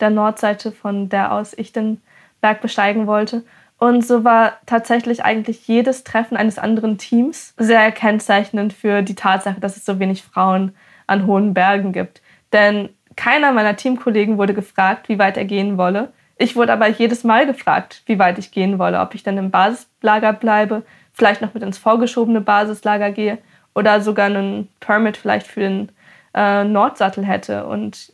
[0.00, 2.00] der Nordseite, von der aus ich den
[2.40, 3.44] Berg besteigen wollte.
[3.78, 9.60] Und so war tatsächlich eigentlich jedes Treffen eines anderen Teams sehr kennzeichnend für die Tatsache,
[9.60, 10.74] dass es so wenig Frauen
[11.06, 12.20] an hohen Bergen gibt.
[12.52, 16.12] Denn keiner meiner Teamkollegen wurde gefragt, wie weit er gehen wolle.
[16.36, 19.52] Ich wurde aber jedes Mal gefragt, wie weit ich gehen wolle, ob ich dann im
[19.52, 23.38] Basislager bleibe, vielleicht noch mit ins vorgeschobene Basislager gehe
[23.78, 25.88] oder sogar einen Permit vielleicht für den
[26.34, 27.64] äh, Nordsattel hätte.
[27.66, 28.12] Und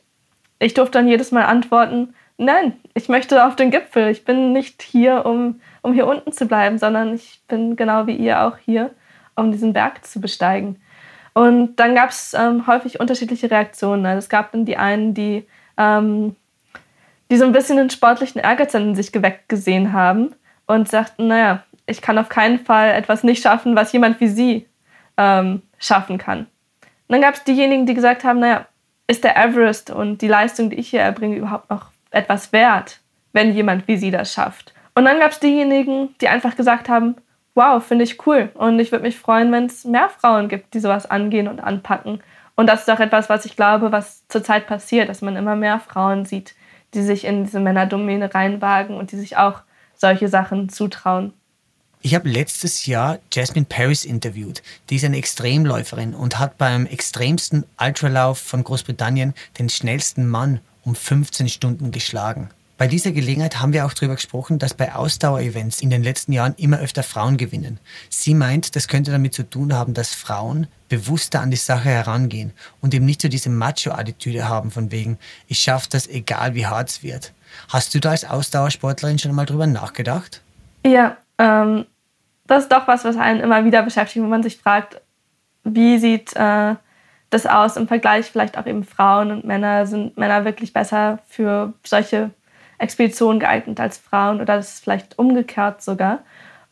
[0.59, 4.11] ich durfte dann jedes Mal antworten, nein, ich möchte auf den Gipfel.
[4.11, 8.15] Ich bin nicht hier, um, um hier unten zu bleiben, sondern ich bin genau wie
[8.15, 8.91] ihr auch hier,
[9.37, 10.77] um diesen Berg zu besteigen.
[11.33, 14.05] Und dann gab es ähm, häufig unterschiedliche Reaktionen.
[14.05, 15.47] Also es gab dann die einen, die,
[15.79, 16.37] ähm,
[17.31, 20.35] die so ein bisschen den sportlichen Ehrgeiz in sich geweckt gesehen haben
[20.67, 24.67] und sagten, naja, ich kann auf keinen Fall etwas nicht schaffen, was jemand wie sie
[25.17, 26.41] ähm, schaffen kann.
[26.41, 26.49] Und
[27.09, 28.67] dann gab es diejenigen, die gesagt haben, naja,
[29.07, 33.01] ist der Everest und die Leistung, die ich hier erbringe, überhaupt noch etwas wert,
[33.33, 34.73] wenn jemand wie sie das schafft?
[34.95, 37.17] Und dann gab es diejenigen, die einfach gesagt haben,
[37.55, 38.51] wow, finde ich cool.
[38.55, 42.23] Und ich würde mich freuen, wenn es mehr Frauen gibt, die sowas angehen und anpacken.
[42.57, 45.81] Und das ist auch etwas, was ich glaube, was zurzeit passiert, dass man immer mehr
[45.81, 46.55] Frauen sieht,
[46.95, 49.63] die sich in diese Männerdomäne reinwagen und die sich auch
[49.95, 51.33] solche Sachen zutrauen.
[52.07, 54.63] Ich habe letztes Jahr Jasmine Paris interviewt.
[54.91, 60.95] Die ist eine Extremläuferin und hat beim extremsten Ultralauf von Großbritannien den schnellsten Mann um
[60.95, 62.51] 15 Stunden geschlagen.
[62.77, 66.53] Bei dieser Gelegenheit haben wir auch darüber gesprochen, dass bei Ausdauerevents in den letzten Jahren
[66.59, 67.81] immer öfter Frauen gewinnen.
[68.11, 72.53] Sie meint, das könnte damit zu tun haben, dass Frauen bewusster an die Sache herangehen
[72.83, 76.91] und eben nicht so diese Macho-Attitüde haben von wegen, ich schaffe das, egal wie hart
[76.91, 77.33] es wird.
[77.71, 80.43] Hast du da als Ausdauersportlerin schon mal drüber nachgedacht?
[80.85, 81.87] Ja, ähm,
[82.47, 85.01] das ist doch was, was einen immer wieder beschäftigt, wo man sich fragt,
[85.65, 86.75] wie sieht äh,
[87.31, 89.87] das aus im Vergleich vielleicht auch eben Frauen und Männer?
[89.87, 92.31] Sind Männer wirklich besser für solche
[92.79, 96.21] Expeditionen geeignet als Frauen oder ist vielleicht umgekehrt sogar.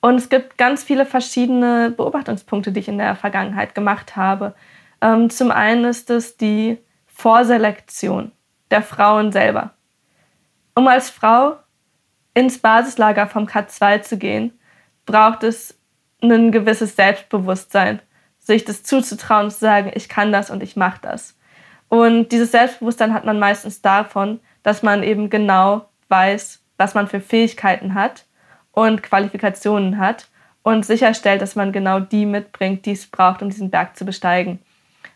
[0.00, 4.54] Und es gibt ganz viele verschiedene Beobachtungspunkte, die ich in der Vergangenheit gemacht habe.
[5.00, 8.32] Ähm, zum einen ist es die Vorselektion
[8.70, 9.70] der Frauen selber.
[10.74, 11.56] Um als Frau
[12.34, 14.58] ins Basislager vom K2 zu gehen,
[15.06, 15.78] braucht es
[16.22, 18.00] ein gewisses Selbstbewusstsein,
[18.38, 21.36] sich das zuzutrauen, zu sagen, ich kann das und ich mache das.
[21.88, 27.20] Und dieses Selbstbewusstsein hat man meistens davon, dass man eben genau weiß, was man für
[27.20, 28.24] Fähigkeiten hat
[28.70, 30.28] und Qualifikationen hat
[30.62, 34.60] und sicherstellt, dass man genau die mitbringt, die es braucht, um diesen Berg zu besteigen.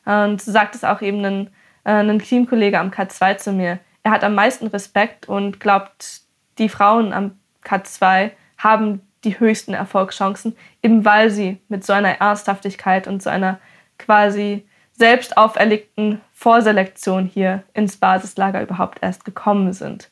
[0.05, 1.47] Und so sagt es auch eben ein,
[1.85, 3.79] äh, ein Teamkollege am K2 zu mir.
[4.03, 6.23] Er hat am meisten Respekt und glaubt,
[6.59, 13.09] die Frauen am K2 haben die höchsten Erfolgschancen, eben weil sie mit so einer Ernsthaftigkeit
[13.09, 13.59] und so einer
[13.99, 20.11] quasi selbst auferlegten Vorselektion hier ins Basislager überhaupt erst gekommen sind.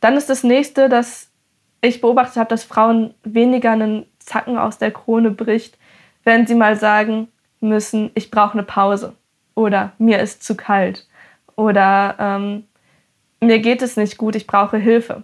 [0.00, 1.30] Dann ist das nächste, dass
[1.80, 5.78] ich beobachtet habe, dass Frauen weniger einen Zacken aus der Krone bricht,
[6.24, 7.28] wenn sie mal sagen
[7.60, 9.14] müssen, ich brauche eine Pause
[9.54, 11.06] oder mir ist zu kalt
[11.56, 12.64] oder ähm,
[13.40, 15.22] mir geht es nicht gut, ich brauche Hilfe.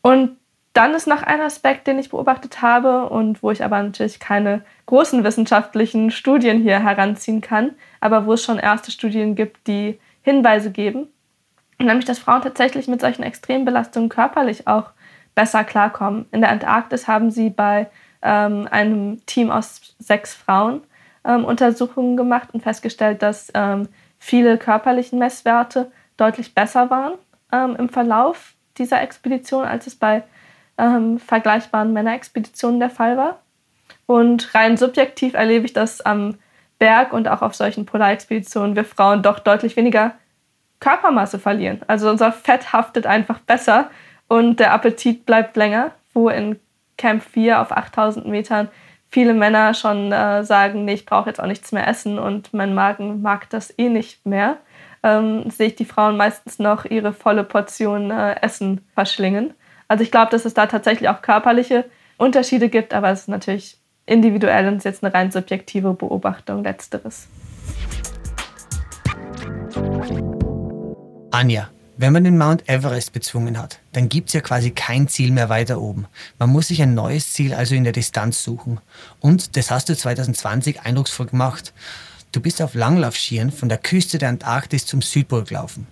[0.00, 0.36] Und
[0.76, 4.62] dann ist noch ein Aspekt, den ich beobachtet habe und wo ich aber natürlich keine
[4.84, 10.70] großen wissenschaftlichen Studien hier heranziehen kann, aber wo es schon erste Studien gibt, die Hinweise
[10.70, 11.08] geben,
[11.78, 14.90] nämlich dass Frauen tatsächlich mit solchen Extrembelastungen körperlich auch
[15.34, 16.26] besser klarkommen.
[16.30, 17.88] In der Antarktis haben sie bei
[18.20, 20.82] ähm, einem Team aus sechs Frauen
[21.24, 27.14] ähm, Untersuchungen gemacht und festgestellt, dass ähm, viele körperliche Messwerte deutlich besser waren
[27.50, 30.22] ähm, im Verlauf dieser Expedition, als es bei
[30.78, 33.40] ähm, vergleichbaren Männerexpeditionen der Fall war.
[34.06, 36.36] Und rein subjektiv erlebe ich das am
[36.78, 40.14] Berg und auch auf solchen Polarexpeditionen wir Frauen doch deutlich weniger
[40.80, 41.80] Körpermasse verlieren.
[41.86, 43.90] Also unser Fett haftet einfach besser
[44.28, 46.60] und der Appetit bleibt länger, wo in
[46.98, 48.68] Camp 4 auf 8000 Metern
[49.08, 52.74] viele Männer schon äh, sagen, nee, ich brauche jetzt auch nichts mehr essen und mein
[52.74, 54.58] Magen mag das eh nicht mehr,
[55.02, 59.54] ähm, sehe ich die Frauen meistens noch ihre volle Portion äh, Essen verschlingen.
[59.88, 61.84] Also ich glaube, dass es da tatsächlich auch körperliche
[62.16, 67.28] Unterschiede gibt, aber es ist natürlich individuell und ist jetzt eine rein subjektive Beobachtung letzteres.
[71.30, 71.68] Anja,
[71.98, 75.48] wenn man den Mount Everest bezwungen hat, dann gibt es ja quasi kein Ziel mehr
[75.48, 76.06] weiter oben.
[76.38, 78.80] Man muss sich ein neues Ziel also in der Distanz suchen.
[79.20, 81.72] Und das hast du 2020 eindrucksvoll gemacht.
[82.32, 85.86] Du bist auf Langlaufschieren von der Küste der Antarktis zum Südpol gelaufen.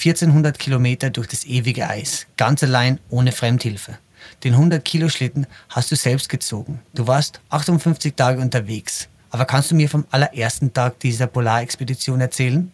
[0.00, 3.98] 1400 Kilometer durch das ewige Eis, ganz allein, ohne Fremdhilfe.
[4.44, 6.80] Den 100-Kilo-Schlitten hast du selbst gezogen.
[6.94, 9.08] Du warst 58 Tage unterwegs.
[9.30, 12.72] Aber kannst du mir vom allerersten Tag dieser Polarexpedition erzählen?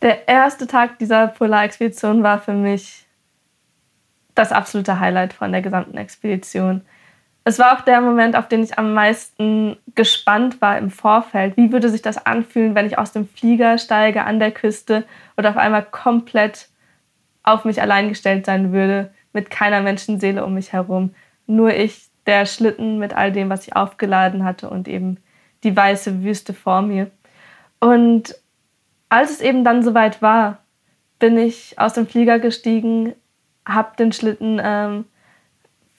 [0.00, 3.04] Der erste Tag dieser Polarexpedition war für mich
[4.34, 6.82] das absolute Highlight von der gesamten Expedition.
[7.48, 11.56] Es war auch der Moment, auf den ich am meisten gespannt war im Vorfeld.
[11.56, 15.04] Wie würde sich das anfühlen, wenn ich aus dem Flieger steige an der Küste
[15.36, 16.68] und auf einmal komplett
[17.44, 21.14] auf mich allein gestellt sein würde, mit keiner Menschenseele um mich herum.
[21.46, 25.18] Nur ich, der Schlitten mit all dem, was ich aufgeladen hatte und eben
[25.62, 27.12] die weiße Wüste vor mir.
[27.78, 28.34] Und
[29.08, 30.58] als es eben dann soweit war,
[31.20, 33.14] bin ich aus dem Flieger gestiegen,
[33.64, 35.04] habe den Schlitten ähm,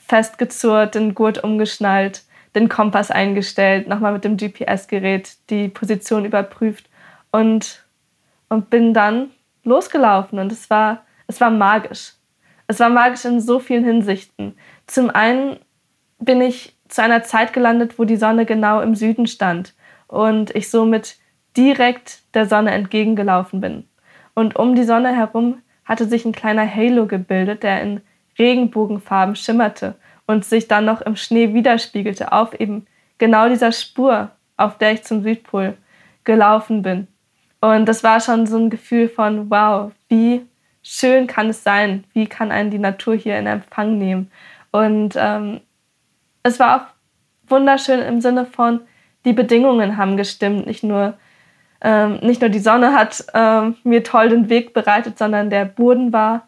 [0.08, 2.24] festgezurrt, den Gurt umgeschnallt,
[2.56, 6.90] den Kompass eingestellt, nochmal mit dem GPS-Gerät die Position überprüft
[7.32, 7.86] und,
[8.50, 9.30] und bin dann
[9.64, 10.40] losgelaufen.
[10.40, 12.14] Und es war, es war magisch.
[12.68, 14.56] Es war magisch in so vielen Hinsichten.
[14.88, 15.60] Zum einen
[16.20, 19.74] bin ich zu einer Zeit gelandet, wo die Sonne genau im Süden stand
[20.08, 21.18] und ich somit
[21.56, 23.88] direkt der Sonne entgegengelaufen bin.
[24.34, 28.02] Und um die Sonne herum hatte sich ein kleiner Halo gebildet, der in
[28.38, 29.96] Regenbogenfarben schimmerte
[30.26, 32.86] und sich dann noch im Schnee widerspiegelte auf eben
[33.18, 35.78] genau dieser Spur, auf der ich zum Südpol
[36.24, 37.08] gelaufen bin.
[37.62, 40.46] Und das war schon so ein Gefühl von, wow, wie
[40.84, 44.32] schön kann es sein, wie kann einen die Natur hier in Empfang nehmen.
[44.72, 45.62] Und ähm,
[46.44, 48.82] es war auch wunderschön im Sinne von,
[49.26, 51.16] die Bedingungen haben gestimmt, nicht nur
[51.82, 56.12] ähm, nicht nur die Sonne hat ähm, mir toll den Weg bereitet, sondern der Boden
[56.12, 56.48] war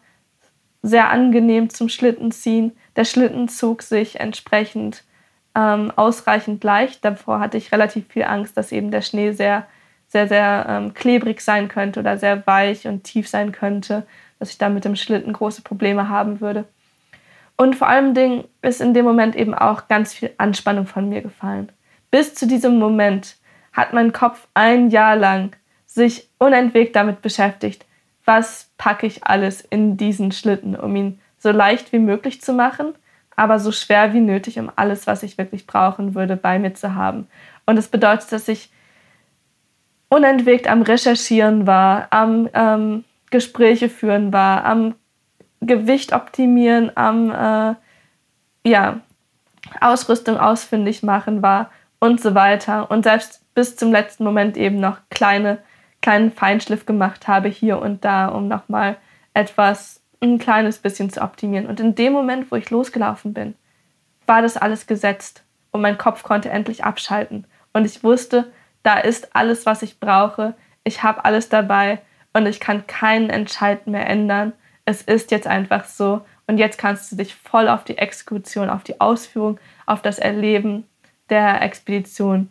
[0.82, 2.76] sehr angenehm zum Schlittenziehen.
[2.96, 5.04] Der Schlitten zog sich entsprechend
[5.54, 7.04] ähm, ausreichend leicht.
[7.04, 9.66] Davor hatte ich relativ viel Angst, dass eben der Schnee sehr,
[10.08, 14.06] sehr, sehr ähm, klebrig sein könnte oder sehr weich und tief sein könnte,
[14.38, 16.64] dass ich da mit dem Schlitten große Probleme haben würde.
[17.56, 21.20] Und vor allem Ding ist in dem Moment eben auch ganz viel Anspannung von mir
[21.20, 21.70] gefallen.
[22.10, 23.36] Bis zu diesem Moment
[23.72, 27.84] hat mein Kopf ein Jahr lang sich unentwegt damit beschäftigt,
[28.24, 32.94] was packe ich alles in diesen Schlitten, um ihn so leicht wie möglich zu machen,
[33.34, 36.94] aber so schwer wie nötig, um alles, was ich wirklich brauchen würde, bei mir zu
[36.94, 37.26] haben.
[37.66, 38.70] Und das bedeutet, dass ich
[40.08, 44.94] unentwegt am Recherchieren war, am ähm, Gespräche führen war, am
[45.60, 47.74] Gewicht optimieren, am äh,
[48.68, 49.00] ja,
[49.80, 52.90] Ausrüstung ausfindig machen war und so weiter.
[52.90, 55.58] Und selbst bis zum letzten Moment eben noch kleine,
[56.02, 58.96] kleinen Feinschliff gemacht habe hier und da, um nochmal
[59.34, 61.66] etwas, ein kleines bisschen zu optimieren.
[61.66, 63.54] Und in dem Moment, wo ich losgelaufen bin,
[64.26, 67.46] war das alles gesetzt und mein Kopf konnte endlich abschalten.
[67.72, 70.54] Und ich wusste, da ist alles, was ich brauche.
[70.84, 72.00] Ich habe alles dabei
[72.32, 74.52] und ich kann keinen Entscheid mehr ändern.
[74.84, 76.22] Es ist jetzt einfach so.
[76.46, 80.84] Und jetzt kannst du dich voll auf die Exekution, auf die Ausführung, auf das Erleben
[81.28, 82.50] der Expedition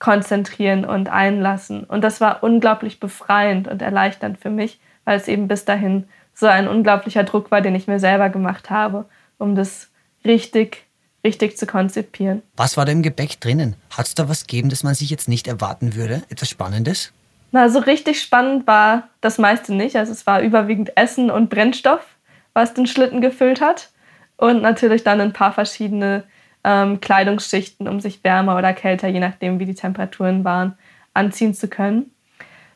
[0.00, 1.84] konzentrieren und einlassen.
[1.84, 6.46] Und das war unglaublich befreiend und erleichternd für mich, weil es eben bis dahin so
[6.46, 9.04] ein unglaublicher Druck war, den ich mir selber gemacht habe,
[9.38, 9.90] um das
[10.24, 10.86] richtig,
[11.22, 12.42] richtig zu konzipieren.
[12.56, 13.76] Was war da im Gepäck drinnen?
[13.90, 16.22] Hat es da was gegeben, das man sich jetzt nicht erwarten würde?
[16.30, 17.12] Etwas Spannendes?
[17.52, 19.96] Na, so richtig spannend war das meiste nicht.
[19.96, 22.06] Also es war überwiegend Essen und Brennstoff,
[22.54, 23.90] was den Schlitten gefüllt hat.
[24.38, 26.24] Und natürlich dann ein paar verschiedene
[26.64, 30.76] ähm, Kleidungsschichten, um sich wärmer oder kälter, je nachdem wie die Temperaturen waren,
[31.14, 32.10] anziehen zu können.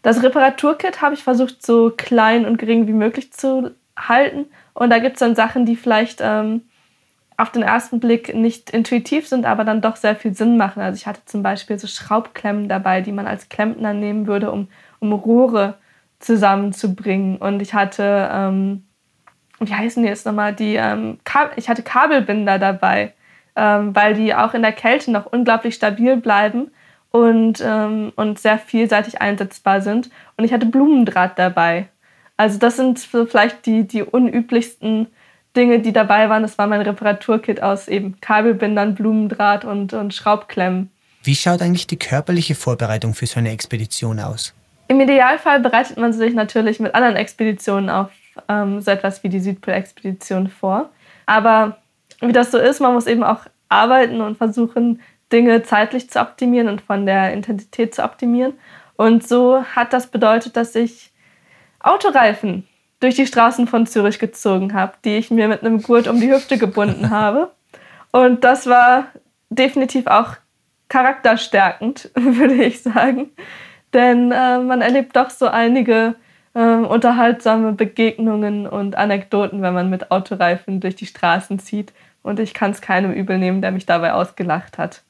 [0.03, 4.47] Das Reparaturkit habe ich versucht, so klein und gering wie möglich zu halten.
[4.75, 6.63] Und da gibt es dann Sachen, die vielleicht ähm,
[7.37, 10.83] auf den ersten Blick nicht intuitiv sind, aber dann doch sehr viel Sinn machen.
[10.83, 14.69] Also ich hatte zum Beispiel so Schraubklemmen dabei, die man als Klempner nehmen würde, um,
[15.01, 15.79] um Rohre
[16.21, 17.37] zusammenzubringen.
[17.39, 18.85] Und ich hatte, ähm,
[19.59, 21.19] wie heißen die jetzt nochmal, die, ähm,
[21.57, 23.15] ich hatte Kabelbinder dabei,
[23.57, 26.71] ähm, weil die auch in der Kälte noch unglaublich stabil bleiben
[27.11, 30.11] und, ähm, und sehr vielseitig einsetzbar sind.
[30.37, 31.87] Und ich hatte Blumendraht dabei.
[32.37, 35.07] Also das sind vielleicht die, die unüblichsten
[35.57, 36.43] Dinge, die dabei waren.
[36.43, 40.91] Das war mein Reparaturkit aus eben Kabelbindern, Blumendraht und, und Schraubklemmen.
[41.23, 44.53] Wie schaut eigentlich die körperliche Vorbereitung für so eine Expedition aus?
[44.89, 48.11] Im Idealfall bereitet man sich natürlich mit anderen Expeditionen auf
[48.49, 50.91] ähm, so etwas wie die Südpol-Expedition vor.
[51.27, 51.79] Aber
[52.21, 55.01] wie das so ist, man muss eben auch arbeiten und versuchen,
[55.33, 58.55] Dinge zeitlich zu optimieren und von der Intensität zu optimieren.
[58.97, 61.13] Und so hat das bedeutet, dass ich
[61.81, 62.67] Autoreifen
[63.01, 66.33] durch die Straßen von Zürich gezogen habe, die ich mir mit einem Gurt um die
[66.33, 67.51] Hüfte gebunden habe.
[68.13, 69.09] Und das war
[69.51, 70.37] definitiv auch
[70.89, 73.31] charakterstärkend, würde ich sagen.
[73.93, 76.15] Denn äh, man erlebt doch so einige
[76.55, 81.93] äh, unterhaltsame Begegnungen und Anekdoten, wenn man mit Autoreifen durch die Straßen zieht.
[82.25, 85.03] Und ich kann es keinem übel nehmen, der mich dabei ausgelacht hat.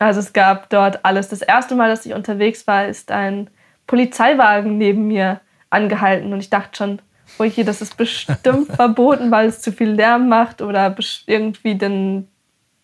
[0.00, 1.28] Also es gab dort alles.
[1.28, 3.50] Das erste Mal, dass ich unterwegs war, ist ein
[3.86, 7.02] Polizeiwagen neben mir angehalten und ich dachte schon,
[7.38, 12.26] oh je, das ist bestimmt verboten, weil es zu viel Lärm macht oder irgendwie den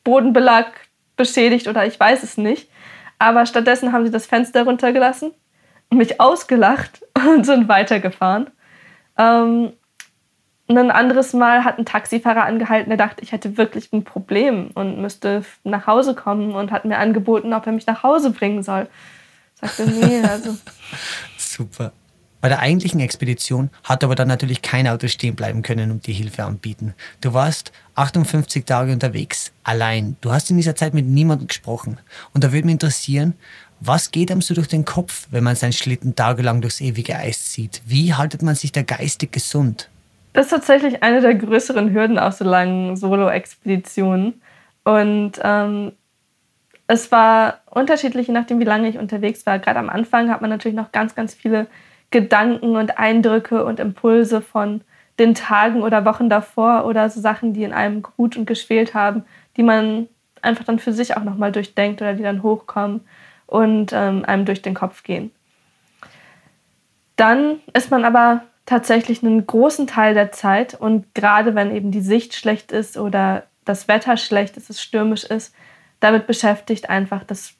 [0.05, 0.67] Bodenbelag
[1.17, 2.71] beschädigt oder ich weiß es nicht.
[3.19, 5.33] Aber stattdessen haben sie das Fenster runtergelassen,
[5.91, 8.51] mich ausgelacht und sind weitergefahren.
[9.17, 9.73] Ähm,
[10.69, 15.01] ein anderes Mal hat ein Taxifahrer angehalten, der dachte, ich hätte wirklich ein Problem und
[15.01, 18.89] müsste nach Hause kommen und hat mir angeboten, ob er mich nach Hause bringen soll.
[19.55, 20.57] Ich sagte, nee, also.
[21.39, 21.93] Super.
[22.41, 26.13] Bei der eigentlichen Expedition hat aber dann natürlich kein Auto stehen bleiben können und die
[26.13, 26.95] Hilfe anbieten.
[27.21, 30.17] Du warst 58 Tage unterwegs, allein.
[30.21, 31.99] Du hast in dieser Zeit mit niemandem gesprochen.
[32.35, 33.35] Und da würde mich interessieren,
[33.81, 37.47] was geht einem so durch den Kopf, wenn man seinen Schlitten tagelang durchs ewige Eis
[37.47, 37.83] zieht?
[37.85, 39.89] Wie haltet man sich da geistig gesund?
[40.37, 44.43] Das ist tatsächlich eine der größeren Hürden auf so langen Solo-Expeditionen.
[44.85, 45.93] Und ähm,
[46.87, 49.59] es war unterschiedlich, je nachdem, wie lange ich unterwegs war.
[49.59, 51.69] Gerade am Anfang hat man natürlich noch ganz, ganz viele
[52.11, 54.83] Gedanken und Eindrücke und Impulse von
[55.19, 59.25] den Tagen oder Wochen davor oder so Sachen, die in einem gut und geschwelt haben,
[59.57, 60.07] die man
[60.43, 63.01] einfach dann für sich auch nochmal durchdenkt oder die dann hochkommen
[63.47, 65.31] und ähm, einem durch den Kopf gehen.
[67.17, 72.01] Dann ist man aber tatsächlich einen großen Teil der Zeit und gerade wenn eben die
[72.01, 75.55] Sicht schlecht ist oder das Wetter schlecht ist, es stürmisch ist,
[76.01, 77.55] damit beschäftigt, einfach das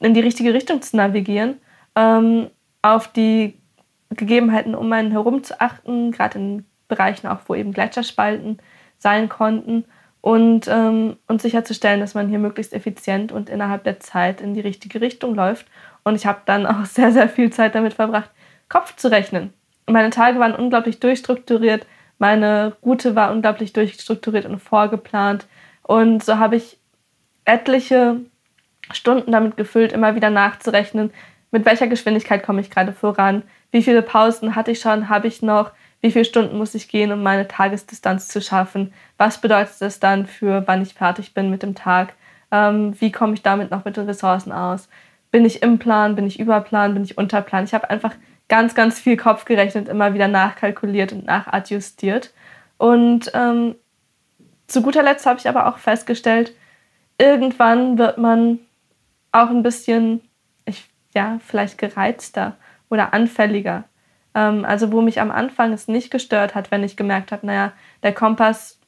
[0.00, 1.58] in die richtige Richtung zu navigieren
[1.94, 2.50] ähm,
[2.82, 3.58] auf die
[4.10, 8.58] Gegebenheiten um einen herum zu achten, gerade in Bereichen auch, wo eben Gletscherspalten
[8.98, 9.84] sein konnten
[10.20, 14.60] und, ähm, und sicherzustellen, dass man hier möglichst effizient und innerhalb der Zeit in die
[14.60, 15.66] richtige Richtung läuft.
[16.02, 18.30] Und ich habe dann auch sehr, sehr viel Zeit damit verbracht,
[18.68, 19.52] Kopf zu rechnen.
[19.90, 21.86] Meine Tage waren unglaublich durchstrukturiert,
[22.18, 25.46] meine Route war unglaublich durchstrukturiert und vorgeplant.
[25.82, 26.78] Und so habe ich
[27.44, 28.20] etliche
[28.92, 31.10] Stunden damit gefüllt, immer wieder nachzurechnen,
[31.50, 35.42] mit welcher Geschwindigkeit komme ich gerade voran, wie viele Pausen hatte ich schon, habe ich
[35.42, 40.00] noch, wie viele Stunden muss ich gehen, um meine Tagesdistanz zu schaffen, was bedeutet das
[40.00, 42.14] dann für, wann ich fertig bin mit dem Tag,
[42.50, 44.88] ähm, wie komme ich damit noch mit den Ressourcen aus,
[45.30, 47.64] bin ich im Plan, bin ich über Plan, bin ich unter Plan.
[47.64, 48.14] Ich habe einfach
[48.50, 52.34] ganz, ganz viel Kopf gerechnet, immer wieder nachkalkuliert und nachadjustiert.
[52.76, 53.76] Und ähm,
[54.66, 56.54] zu guter Letzt habe ich aber auch festgestellt,
[57.16, 58.58] irgendwann wird man
[59.32, 60.20] auch ein bisschen
[61.14, 62.56] ja, vielleicht gereizter
[62.88, 63.84] oder anfälliger.
[64.34, 67.72] Ähm, also wo mich am Anfang es nicht gestört hat, wenn ich gemerkt habe, naja,
[68.02, 68.78] der Kompass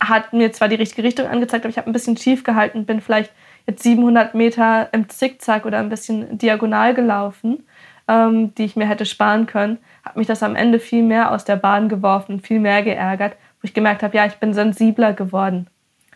[0.00, 3.00] hat mir zwar die richtige Richtung angezeigt, aber ich habe ein bisschen schief gehalten, bin
[3.00, 3.32] vielleicht
[3.66, 7.64] jetzt 700 Meter im Zickzack oder ein bisschen diagonal gelaufen,
[8.08, 11.44] ähm, die ich mir hätte sparen können, hat mich das am Ende viel mehr aus
[11.44, 15.68] der Bahn geworfen, viel mehr geärgert, wo ich gemerkt habe, ja, ich bin sensibler geworden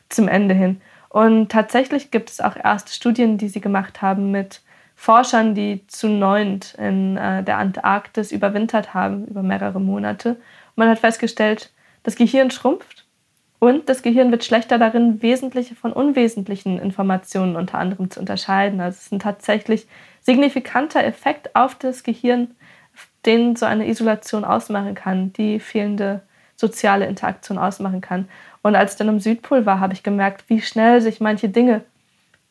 [0.09, 0.81] zum Ende hin.
[1.09, 4.61] Und tatsächlich gibt es auch erste Studien, die sie gemacht haben mit
[4.95, 10.31] Forschern, die zu neunt in äh, der Antarktis überwintert haben, über mehrere Monate.
[10.31, 11.71] Und man hat festgestellt,
[12.03, 13.08] das Gehirn schrumpft
[13.61, 18.81] Und das Gehirn wird schlechter darin, wesentliche von unwesentlichen Informationen unter anderem zu unterscheiden.
[18.81, 19.89] Also es ist ein tatsächlich
[20.21, 22.55] signifikanter Effekt auf das Gehirn,
[23.27, 26.23] den so eine Isolation ausmachen kann, die fehlende
[26.55, 28.29] soziale Interaktion ausmachen kann.
[28.63, 31.83] Und als ich dann am Südpol war, habe ich gemerkt, wie schnell sich manche Dinge,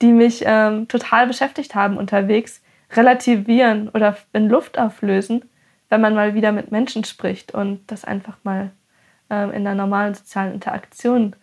[0.01, 2.61] die mich ähm, total beschäftigt haben unterwegs,
[2.95, 5.43] relativieren oder in Luft auflösen,
[5.89, 8.71] wenn man mal wieder mit Menschen spricht und das einfach mal
[9.29, 11.35] ähm, in einer normalen sozialen Interaktion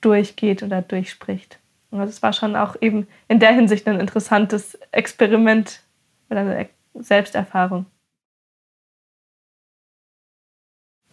[0.00, 1.58] durchgeht oder durchspricht.
[1.90, 5.80] Also es war schon auch eben in der Hinsicht ein interessantes Experiment
[6.30, 7.86] oder eine Selbsterfahrung.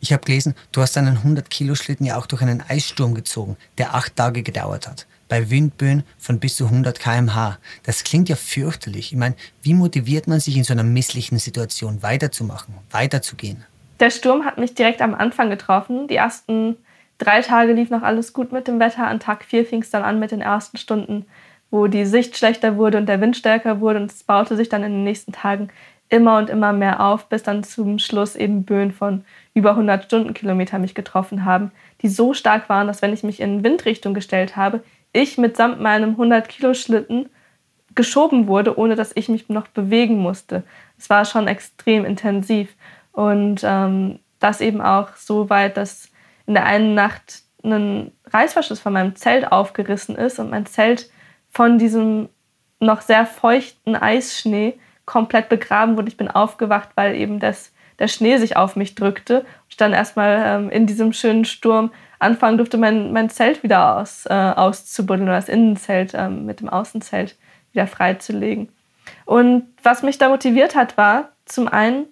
[0.01, 4.15] Ich habe gelesen, du hast einen 100-Kilo-Schlitten ja auch durch einen Eissturm gezogen, der acht
[4.15, 5.07] Tage gedauert hat.
[5.29, 7.57] Bei Windböen von bis zu 100 km/h.
[7.81, 9.11] Das klingt ja fürchterlich.
[9.13, 13.65] Ich meine, wie motiviert man sich in so einer misslichen Situation weiterzumachen, weiterzugehen?
[13.99, 16.07] Der Sturm hat mich direkt am Anfang getroffen.
[16.07, 16.77] Die ersten
[17.17, 19.07] drei Tage lief noch alles gut mit dem Wetter.
[19.07, 21.25] An Tag vier fing es dann an mit den ersten Stunden,
[21.71, 23.99] wo die Sicht schlechter wurde und der Wind stärker wurde.
[23.99, 25.69] Und es baute sich dann in den nächsten Tagen
[26.09, 29.23] immer und immer mehr auf, bis dann zum Schluss eben Böen von
[29.53, 31.71] über 100 Stundenkilometer mich getroffen haben,
[32.01, 34.83] die so stark waren, dass wenn ich mich in Windrichtung gestellt habe,
[35.13, 37.29] ich mitsamt meinem 100 Kilo Schlitten
[37.95, 40.63] geschoben wurde, ohne dass ich mich noch bewegen musste.
[40.97, 42.75] Es war schon extrem intensiv
[43.15, 46.09] und ähm, das eben auch so weit, dass
[46.45, 51.09] in der einen Nacht ein Reißverschluss von meinem Zelt aufgerissen ist und mein Zelt
[51.49, 52.29] von diesem
[52.79, 56.09] noch sehr feuchten Eisschnee komplett begraben wurde.
[56.09, 59.45] Ich bin aufgewacht, weil eben das der Schnee sich auf mich drückte.
[59.69, 64.25] Ich dann erstmal ähm, in diesem schönen Sturm anfangen durfte, mein, mein Zelt wieder aus,
[64.25, 67.37] äh, auszubuddeln oder das Innenzelt ähm, mit dem Außenzelt
[67.71, 68.69] wieder freizulegen.
[69.25, 72.05] Und was mich da motiviert hat, war zum einen,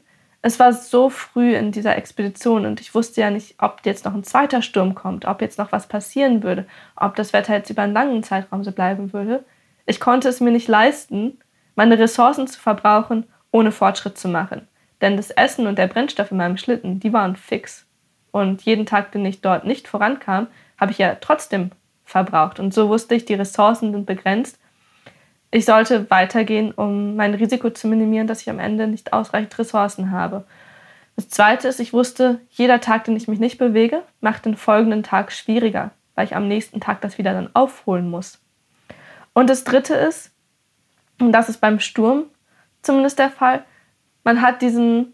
[0.46, 4.14] es war so früh in dieser Expedition und ich wusste ja nicht, ob jetzt noch
[4.14, 6.68] ein zweiter Sturm kommt, ob jetzt noch was passieren würde,
[6.98, 9.46] ob das Wetter jetzt über einen langen Zeitraum so bleiben würde.
[9.86, 11.40] Ich konnte es mir nicht leisten,
[11.76, 14.68] meine Ressourcen zu verbrauchen, ohne Fortschritt zu machen.
[15.00, 17.86] Denn das Essen und der Brennstoff in meinem Schlitten, die waren fix.
[18.32, 21.72] Und jeden Tag, den ich dort nicht vorankam, habe ich ja trotzdem
[22.04, 22.60] verbraucht.
[22.60, 24.60] Und so wusste ich, die Ressourcen sind begrenzt.
[25.54, 30.10] Ich sollte weitergehen, um mein Risiko zu minimieren, dass ich am Ende nicht ausreichend Ressourcen
[30.10, 30.46] habe.
[31.16, 35.04] Das Zweite ist, ich wusste, jeder Tag, den ich mich nicht bewege, macht den folgenden
[35.04, 38.42] Tag schwieriger, weil ich am nächsten Tag das wieder dann aufholen muss.
[39.34, 40.32] Und das Dritte ist,
[41.20, 42.24] und das ist beim Sturm
[42.82, 43.64] zumindest der Fall,
[44.24, 45.14] man hat diesen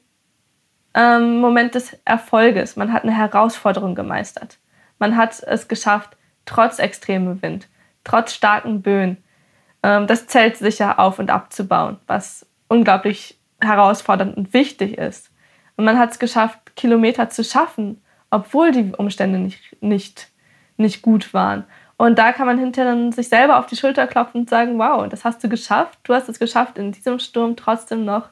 [0.94, 4.58] ähm, Moment des Erfolges, man hat eine Herausforderung gemeistert.
[5.00, 6.16] Man hat es geschafft,
[6.46, 7.68] trotz extremem Wind,
[8.06, 9.18] trotz starken Böen,
[9.82, 15.32] das Zelt sicher auf und abzubauen, was unglaublich herausfordernd und wichtig ist.
[15.78, 20.28] Und man hat es geschafft, Kilometer zu schaffen, obwohl die Umstände nicht, nicht,
[20.78, 21.64] nicht gut waren.
[21.98, 25.08] Und da kann man hinterher dann sich selber auf die Schulter klopfen und sagen, wow,
[25.10, 26.00] das hast du geschafft.
[26.04, 28.30] Du hast es geschafft, in diesem Sturm trotzdem noch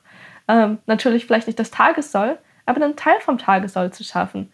[0.47, 4.51] ähm, natürlich vielleicht nicht das Tagessoll, aber einen Teil vom Tagessoll zu schaffen.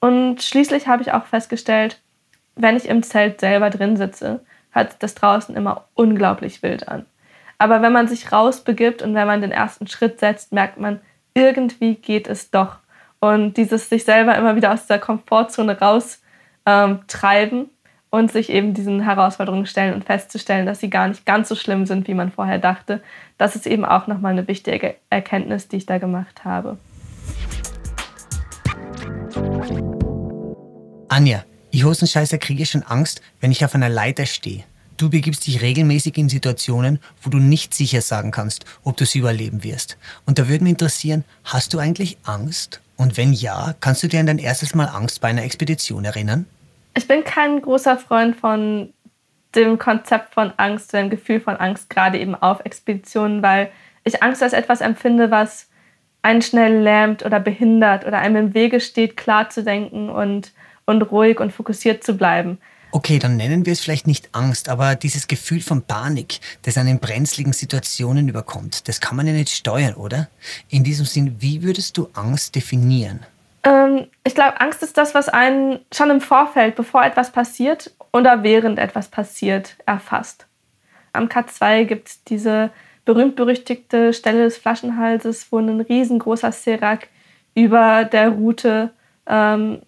[0.00, 2.00] Und schließlich habe ich auch festgestellt,
[2.54, 4.40] wenn ich im Zelt selber drin sitze,
[4.76, 7.06] hört das draußen immer unglaublich wild an.
[7.58, 11.00] Aber wenn man sich rausbegibt und wenn man den ersten Schritt setzt, merkt man,
[11.34, 12.76] irgendwie geht es doch.
[13.18, 17.70] Und dieses sich selber immer wieder aus der Komfortzone raustreiben ähm,
[18.10, 21.86] und sich eben diesen Herausforderungen stellen und festzustellen, dass sie gar nicht ganz so schlimm
[21.86, 23.02] sind, wie man vorher dachte.
[23.38, 26.76] Das ist eben auch nochmal eine wichtige Erkenntnis, die ich da gemacht habe.
[31.08, 31.44] Anja,
[31.76, 34.64] ich Hosenscheißer kriege schon Angst, wenn ich auf einer Leiter stehe.
[34.96, 39.18] Du begibst dich regelmäßig in Situationen, wo du nicht sicher sagen kannst, ob du sie
[39.18, 39.98] überleben wirst.
[40.24, 42.80] Und da würde mich interessieren, hast du eigentlich Angst?
[42.96, 46.46] Und wenn ja, kannst du dir an dein erstes Mal Angst bei einer Expedition erinnern?
[46.96, 48.94] Ich bin kein großer Freund von
[49.54, 53.70] dem Konzept von Angst, dem Gefühl von Angst, gerade eben auf Expeditionen, weil
[54.02, 55.68] ich Angst als etwas empfinde, was
[56.22, 60.52] einen schnell lähmt oder behindert oder einem im Wege steht, klar zu denken und,
[60.86, 62.58] und ruhig und fokussiert zu bleiben.
[62.92, 66.88] Okay, dann nennen wir es vielleicht nicht Angst, aber dieses Gefühl von Panik, das einen
[66.88, 70.28] in brenzligen Situationen überkommt, das kann man ja nicht steuern, oder?
[70.70, 73.26] In diesem Sinn, wie würdest du Angst definieren?
[73.64, 78.42] Ähm, ich glaube, Angst ist das, was einen schon im Vorfeld, bevor etwas passiert oder
[78.44, 80.46] während etwas passiert, erfasst.
[81.12, 82.70] Am K2 gibt es diese
[83.04, 87.08] berühmt-berüchtigte Stelle des Flaschenhalses, wo ein riesengroßer Serac
[87.54, 88.90] über der Route,
[89.26, 89.82] ähm,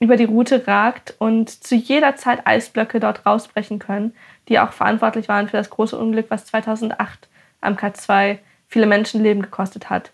[0.00, 4.14] über die Route ragt und zu jeder Zeit Eisblöcke dort rausbrechen können,
[4.48, 7.28] die auch verantwortlich waren für das große Unglück, was 2008
[7.60, 8.38] am K2
[8.68, 10.10] viele Menschenleben gekostet hat.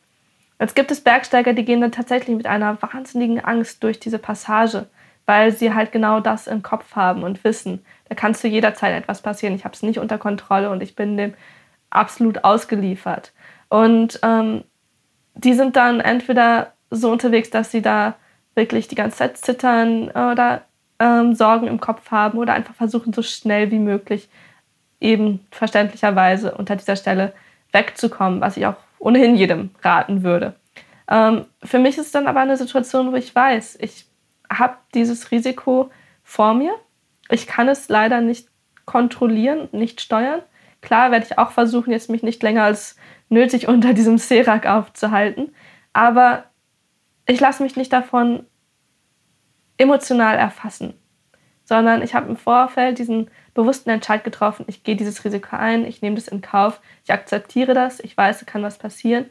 [0.58, 4.86] Jetzt gibt es Bergsteiger, die gehen dann tatsächlich mit einer wahnsinnigen Angst durch diese Passage,
[5.24, 8.94] weil sie halt genau das im Kopf haben und wissen, da kann zu jeder Zeit
[8.94, 9.54] etwas passieren.
[9.54, 11.34] Ich habe es nicht unter Kontrolle und ich bin dem
[11.88, 13.32] absolut ausgeliefert.
[13.68, 14.64] Und ähm,
[15.34, 18.16] die sind dann entweder so unterwegs, dass sie da
[18.61, 20.66] wirklich die ganze Zeit zittern oder
[20.98, 24.28] ähm, Sorgen im Kopf haben oder einfach versuchen, so schnell wie möglich
[25.00, 27.32] eben verständlicherweise unter dieser Stelle
[27.72, 30.54] wegzukommen, was ich auch ohnehin jedem raten würde.
[31.08, 34.04] Ähm, für mich ist es dann aber eine Situation, wo ich weiß, ich
[34.52, 35.90] habe dieses Risiko
[36.22, 36.74] vor mir.
[37.30, 38.48] Ich kann es leider nicht
[38.84, 40.42] kontrollieren, nicht steuern.
[40.82, 42.96] Klar werde ich auch versuchen, jetzt mich nicht länger als
[43.30, 45.54] nötig unter diesem Serak aufzuhalten,
[45.94, 46.44] aber
[47.26, 48.44] ich lasse mich nicht davon
[49.80, 50.94] emotional erfassen,
[51.64, 56.02] sondern ich habe im Vorfeld diesen bewussten Entscheid getroffen, ich gehe dieses Risiko ein, ich
[56.02, 59.26] nehme das in Kauf, ich akzeptiere das, ich weiß, es kann was passieren,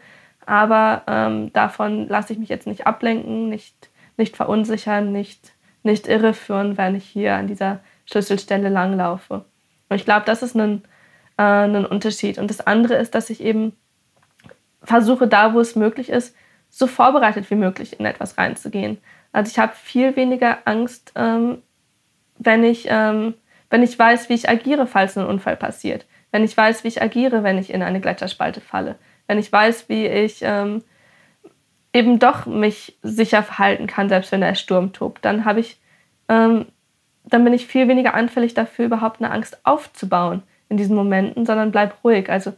[0.46, 6.78] aber ähm, davon lasse ich mich jetzt nicht ablenken, nicht, nicht verunsichern, nicht, nicht irreführen,
[6.78, 9.46] wenn ich hier an dieser Schlüsselstelle langlaufe.
[9.90, 10.84] Und ich glaube, das ist ein,
[11.38, 12.40] äh, ein Unterschied.
[12.40, 13.74] Und das andere ist, dass ich eben
[14.82, 16.36] versuche, da wo es möglich ist,
[16.70, 18.98] so vorbereitet wie möglich in etwas reinzugehen.
[19.32, 21.62] Also ich habe viel weniger Angst, ähm,
[22.38, 23.34] wenn, ich, ähm,
[23.70, 26.06] wenn ich weiß, wie ich agiere, falls ein Unfall passiert.
[26.32, 28.96] Wenn ich weiß, wie ich agiere, wenn ich in eine Gletscherspalte falle.
[29.28, 30.84] Wenn ich weiß, wie ich ähm,
[31.94, 35.80] eben doch mich sicher verhalten kann, selbst wenn der Sturm tobt, dann habe ich,
[36.28, 36.68] ähm,
[37.26, 41.72] dann bin ich viel weniger anfällig dafür, überhaupt eine Angst aufzubauen in diesen Momenten, sondern
[41.72, 42.30] bleib ruhig.
[42.30, 42.54] Also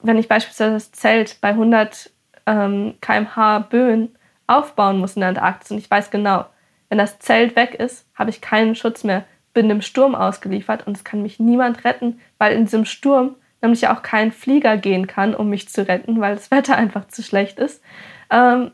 [0.00, 2.10] wenn ich beispielsweise das Zelt bei 100
[2.48, 6.46] ähm, kmh Böen aufbauen muss in der Antarktis und ich weiß genau,
[6.88, 10.96] wenn das Zelt weg ist, habe ich keinen Schutz mehr, bin dem Sturm ausgeliefert und
[10.96, 15.34] es kann mich niemand retten, weil in diesem Sturm nämlich auch kein Flieger gehen kann,
[15.34, 17.82] um mich zu retten, weil das Wetter einfach zu schlecht ist.
[18.30, 18.70] Ähm,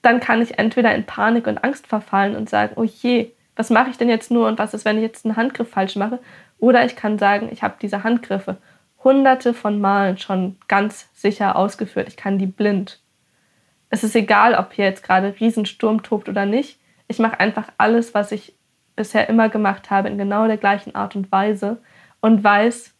[0.00, 3.90] dann kann ich entweder in Panik und Angst verfallen und sagen, oh je, was mache
[3.90, 6.18] ich denn jetzt nur und was ist, wenn ich jetzt einen Handgriff falsch mache?
[6.58, 8.56] Oder ich kann sagen, ich habe diese Handgriffe
[9.04, 12.08] hunderte von Malen schon ganz sicher ausgeführt.
[12.08, 13.00] Ich kann die blind.
[13.92, 16.80] Es ist egal, ob hier jetzt gerade Riesensturm tobt oder nicht.
[17.08, 18.54] Ich mache einfach alles, was ich
[18.96, 21.76] bisher immer gemacht habe, in genau der gleichen Art und Weise
[22.22, 22.94] und weiß,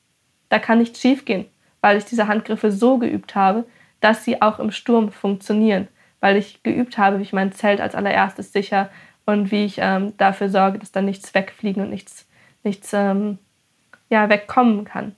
[0.51, 1.47] da kann nichts schiefgehen,
[1.81, 3.65] weil ich diese Handgriffe so geübt habe,
[4.01, 5.89] dass sie auch im Sturm funktionieren,
[6.21, 8.91] weil ich geübt habe, wie ich mein Zelt als allererstes sicher
[9.25, 12.29] und wie ich ähm, dafür sorge, dass da nichts wegfliegen und nichts,
[12.65, 13.39] nichts ähm,
[14.11, 15.17] ja, wegkommen kann.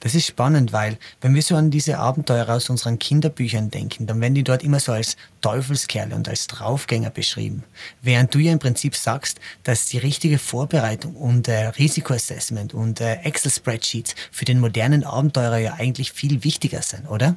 [0.00, 4.20] Das ist spannend, weil wenn wir so an diese Abenteuer aus unseren Kinderbüchern denken, dann
[4.20, 7.64] werden die dort immer so als Teufelskerle und als Draufgänger beschrieben.
[8.00, 13.14] Während du ja im Prinzip sagst, dass die richtige Vorbereitung und äh, Risikoassessment und äh,
[13.22, 17.34] Excel-Spreadsheets für den modernen Abenteurer ja eigentlich viel wichtiger sind, oder?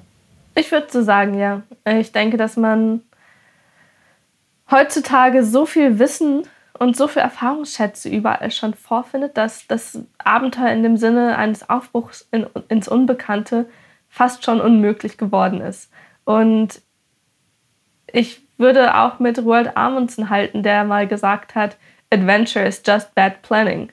[0.54, 1.64] Ich würde so sagen, ja.
[1.86, 3.02] Ich denke, dass man
[4.70, 6.44] heutzutage so viel Wissen
[6.82, 12.28] und so viele Erfahrungsschätze überall schon vorfindet, dass das Abenteuer in dem Sinne eines Aufbruchs
[12.32, 13.70] in, ins Unbekannte
[14.10, 15.92] fast schon unmöglich geworden ist.
[16.26, 16.82] Und
[18.12, 21.78] ich würde auch mit Roald Amundsen halten, der mal gesagt hat,
[22.12, 23.92] Adventure is just bad planning.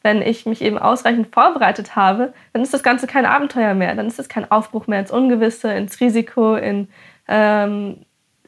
[0.00, 3.94] Wenn ich mich eben ausreichend vorbereitet habe, dann ist das Ganze kein Abenteuer mehr.
[3.94, 6.88] Dann ist es kein Aufbruch mehr ins Ungewisse, ins Risiko, in,
[7.28, 8.06] ähm,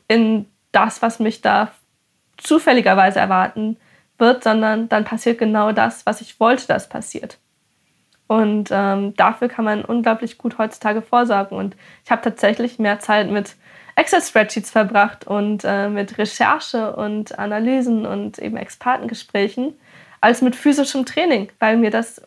[0.09, 1.73] in das, was mich da
[2.37, 3.77] zufälligerweise erwarten
[4.19, 7.39] wird, sondern dann passiert genau das, was ich wollte, dass passiert.
[8.27, 11.59] Und ähm, dafür kann man unglaublich gut heutzutage vorsorgen.
[11.59, 13.57] Und ich habe tatsächlich mehr Zeit mit
[13.97, 19.75] Excel-Spreadsheets verbracht und äh, mit Recherche und Analysen und eben Expertengesprächen
[20.21, 22.23] als mit physischem Training, weil mir das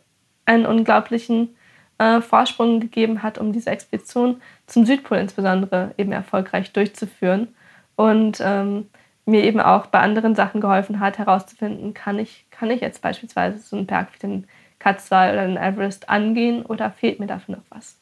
[0.46, 1.56] einen unglaublichen
[1.98, 7.48] äh, Vorsprung gegeben hat, um diese Expedition zum Südpol insbesondere eben erfolgreich durchzuführen.
[7.96, 8.90] Und ähm,
[9.26, 13.60] mir eben auch bei anderen Sachen geholfen hat, herauszufinden, kann ich, kann ich jetzt beispielsweise
[13.60, 14.48] so einen Berg wie den
[14.80, 17.96] Katzal oder den Everest angehen oder fehlt mir dafür noch was?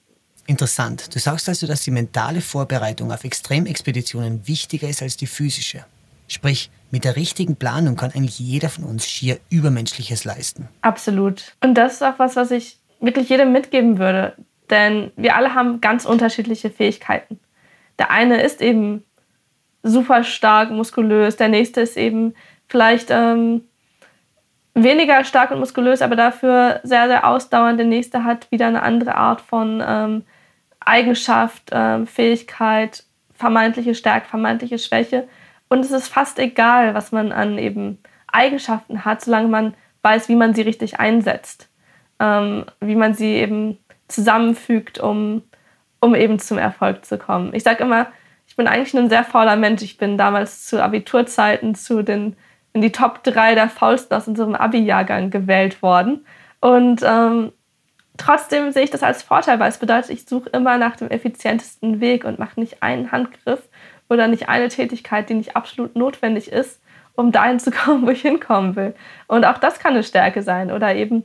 [0.45, 1.15] Interessant.
[1.15, 5.85] Du sagst also, dass die mentale Vorbereitung auf Extremexpeditionen wichtiger ist als die physische.
[6.27, 10.67] Sprich, mit der richtigen Planung kann eigentlich jeder von uns schier Übermenschliches leisten.
[10.81, 11.55] Absolut.
[11.63, 14.35] Und das ist auch was, was ich wirklich jedem mitgeben würde.
[14.69, 17.39] Denn wir alle haben ganz unterschiedliche Fähigkeiten.
[17.99, 19.03] Der eine ist eben
[19.83, 21.35] super stark, muskulös.
[21.35, 22.33] Der nächste ist eben
[22.67, 23.61] vielleicht ähm,
[24.73, 27.79] weniger stark und muskulös, aber dafür sehr, sehr ausdauernd.
[27.79, 30.23] Der nächste hat wieder eine andere Art von ähm,
[30.79, 33.03] Eigenschaft, ähm, Fähigkeit,
[33.33, 35.27] vermeintliche Stärke, vermeintliche Schwäche.
[35.69, 40.35] Und es ist fast egal, was man an eben Eigenschaften hat, solange man weiß, wie
[40.35, 41.69] man sie richtig einsetzt,
[42.19, 43.77] ähm, wie man sie eben
[44.07, 45.43] zusammenfügt, um,
[45.99, 47.53] um eben zum Erfolg zu kommen.
[47.53, 48.07] Ich sage immer,
[48.53, 49.81] ich bin eigentlich ein sehr fauler Mensch.
[49.81, 52.35] Ich bin damals zu Abiturzeiten zu den
[52.73, 56.23] in die Top 3 der faulsten aus unserem Abi-Jahrgang gewählt worden.
[56.61, 57.51] Und ähm,
[58.15, 61.99] trotzdem sehe ich das als Vorteil, weil es bedeutet, ich suche immer nach dem effizientesten
[61.99, 63.67] Weg und mache nicht einen Handgriff
[64.07, 66.79] oder nicht eine Tätigkeit, die nicht absolut notwendig ist,
[67.15, 68.93] um dahin zu kommen, wo ich hinkommen will.
[69.25, 70.71] Und auch das kann eine Stärke sein.
[70.71, 71.23] Oder eben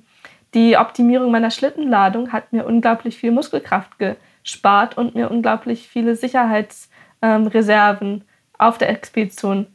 [0.55, 6.97] die Optimierung meiner Schlittenladung hat mir unglaublich viel Muskelkraft gespart und mir unglaublich viele Sicherheitsreserven
[7.23, 8.23] ähm,
[8.59, 9.67] auf der Expedition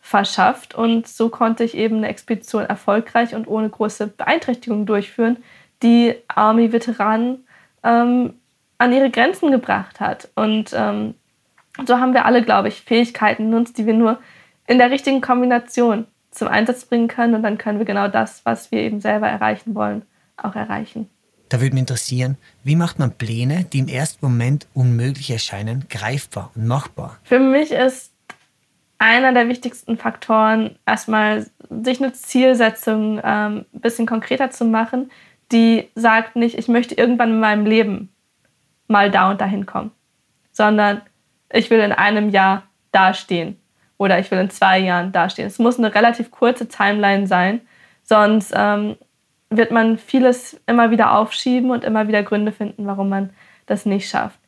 [0.00, 0.74] verschafft.
[0.74, 5.36] Und so konnte ich eben eine Expedition erfolgreich und ohne große Beeinträchtigung durchführen,
[5.82, 7.46] die Army-Veteranen
[7.82, 8.34] ähm,
[8.78, 10.28] an ihre Grenzen gebracht hat.
[10.34, 11.14] Und ähm,
[11.86, 14.18] so haben wir alle, glaube ich, Fähigkeiten genutzt, die wir nur
[14.66, 17.34] in der richtigen Kombination zum Einsatz bringen können.
[17.34, 20.02] Und dann können wir genau das, was wir eben selber erreichen wollen,
[20.36, 21.08] auch erreichen.
[21.50, 26.52] Da würde mich interessieren, wie macht man Pläne, die im ersten Moment unmöglich erscheinen, greifbar
[26.54, 27.18] und machbar?
[27.24, 28.12] Für mich ist
[28.98, 35.10] einer der wichtigsten Faktoren, erstmal sich eine Zielsetzung ähm, ein bisschen konkreter zu machen,
[35.50, 38.14] die sagt nicht, ich möchte irgendwann in meinem Leben
[38.86, 39.90] mal da und dahin kommen,
[40.52, 41.02] sondern
[41.52, 43.56] ich will in einem Jahr dastehen
[43.98, 45.48] oder ich will in zwei Jahren dastehen.
[45.48, 47.62] Es muss eine relativ kurze Timeline sein,
[48.04, 48.96] sonst ähm,
[49.50, 53.30] wird man vieles immer wieder aufschieben und immer wieder Gründe finden, warum man
[53.66, 54.38] das nicht schafft.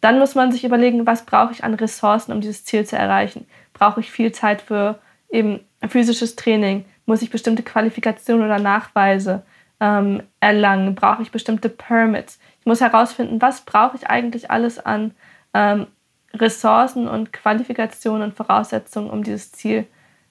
[0.00, 3.46] Dann muss man sich überlegen, was brauche ich an Ressourcen, um dieses Ziel zu erreichen.
[3.72, 4.98] Brauche ich viel Zeit für
[5.30, 6.84] eben physisches Training?
[7.06, 9.42] Muss ich bestimmte Qualifikationen oder Nachweise
[9.80, 10.94] ähm, erlangen?
[10.94, 12.38] Brauche ich bestimmte Permits?
[12.60, 15.12] Ich muss herausfinden, was brauche ich eigentlich alles an
[15.54, 15.86] ähm,
[16.34, 19.86] Ressourcen und Qualifikationen und Voraussetzungen, um dieses Ziel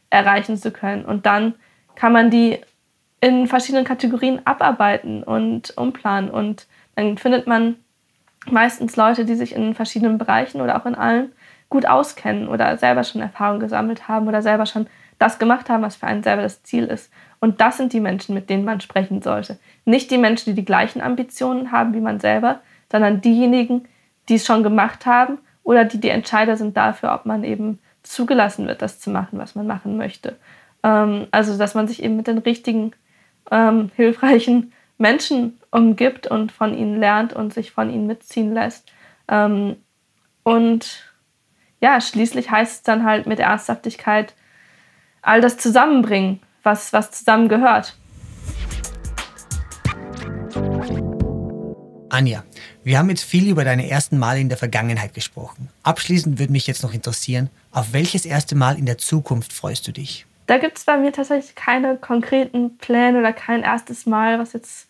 [0.09, 1.05] erreichen zu können.
[1.05, 1.55] Und dann
[1.95, 2.59] kann man die
[3.21, 6.29] in verschiedenen Kategorien abarbeiten und umplanen.
[6.29, 7.75] Und dann findet man
[8.49, 11.31] meistens Leute, die sich in verschiedenen Bereichen oder auch in allen
[11.69, 14.87] gut auskennen oder selber schon Erfahrung gesammelt haben oder selber schon
[15.19, 17.11] das gemacht haben, was für einen selber das Ziel ist.
[17.39, 19.57] Und das sind die Menschen, mit denen man sprechen sollte.
[19.85, 22.59] Nicht die Menschen, die die gleichen Ambitionen haben wie man selber,
[22.91, 23.87] sondern diejenigen,
[24.29, 28.67] die es schon gemacht haben oder die die Entscheider sind dafür, ob man eben zugelassen
[28.67, 30.35] wird, das zu machen, was man machen möchte.
[30.83, 32.91] Ähm, also, dass man sich eben mit den richtigen,
[33.49, 38.91] ähm, hilfreichen Menschen umgibt und von ihnen lernt und sich von ihnen mitziehen lässt.
[39.27, 39.77] Ähm,
[40.43, 41.11] und
[41.79, 44.35] ja, schließlich heißt es dann halt mit Ernsthaftigkeit
[45.21, 47.95] all das zusammenbringen, was, was zusammengehört.
[52.09, 52.43] Anja,
[52.83, 55.69] wir haben jetzt viel über deine ersten Male in der Vergangenheit gesprochen.
[55.83, 59.93] Abschließend würde mich jetzt noch interessieren, auf welches erste Mal in der Zukunft freust du
[59.93, 60.25] dich?
[60.51, 64.89] Da gibt es bei mir tatsächlich keine konkreten Pläne oder kein erstes Mal, was jetzt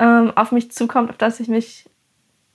[0.00, 1.88] ähm, auf mich zukommt, auf das ich mich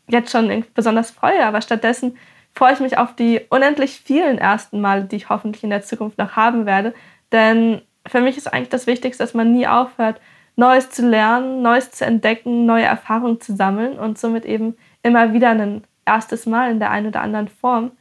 [0.09, 1.45] jetzt schon besonders freue.
[1.45, 2.17] Aber stattdessen
[2.53, 6.17] freue ich mich auf die unendlich vielen ersten Male, die ich hoffentlich in der Zukunft
[6.17, 6.93] noch haben werde.
[7.31, 10.19] Denn für mich ist eigentlich das Wichtigste, dass man nie aufhört,
[10.57, 15.51] Neues zu lernen, Neues zu entdecken, neue Erfahrungen zu sammeln und somit eben immer wieder
[15.51, 17.91] ein erstes Mal in der einen oder anderen Form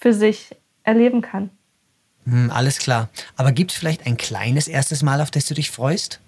[0.00, 1.50] für sich erleben kann.
[2.28, 3.08] Hm, alles klar.
[3.36, 6.20] Aber gibt es vielleicht ein kleines erstes Mal, auf das du dich freust?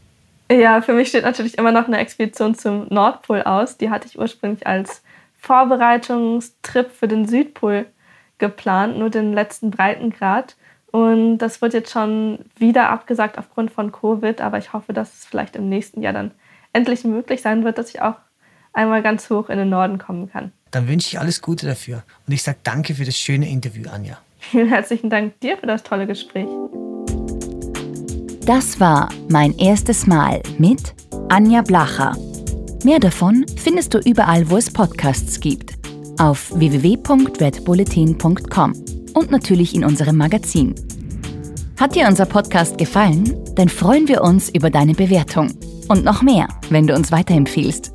[0.50, 3.76] Ja, für mich steht natürlich immer noch eine Expedition zum Nordpol aus.
[3.76, 5.02] Die hatte ich ursprünglich als
[5.38, 7.86] Vorbereitungstrip für den Südpol
[8.38, 10.56] geplant, nur den letzten Breitengrad.
[10.90, 15.24] Und das wird jetzt schon wieder abgesagt aufgrund von Covid, aber ich hoffe, dass es
[15.24, 16.32] vielleicht im nächsten Jahr dann
[16.72, 18.16] endlich möglich sein wird, dass ich auch
[18.72, 20.52] einmal ganz hoch in den Norden kommen kann.
[20.72, 24.18] Dann wünsche ich alles Gute dafür und ich sage danke für das schöne Interview, Anja.
[24.40, 26.46] Vielen herzlichen Dank dir für das tolle Gespräch.
[28.44, 30.94] Das war mein erstes Mal mit
[31.28, 32.16] Anja Blacher.
[32.82, 35.74] Mehr davon findest du überall, wo es Podcasts gibt.
[36.18, 38.72] Auf www.redbulletin.com
[39.14, 40.74] und natürlich in unserem Magazin.
[41.78, 43.36] Hat dir unser Podcast gefallen?
[43.54, 45.52] Dann freuen wir uns über deine Bewertung.
[45.88, 47.92] Und noch mehr, wenn du uns weiterempfiehlst.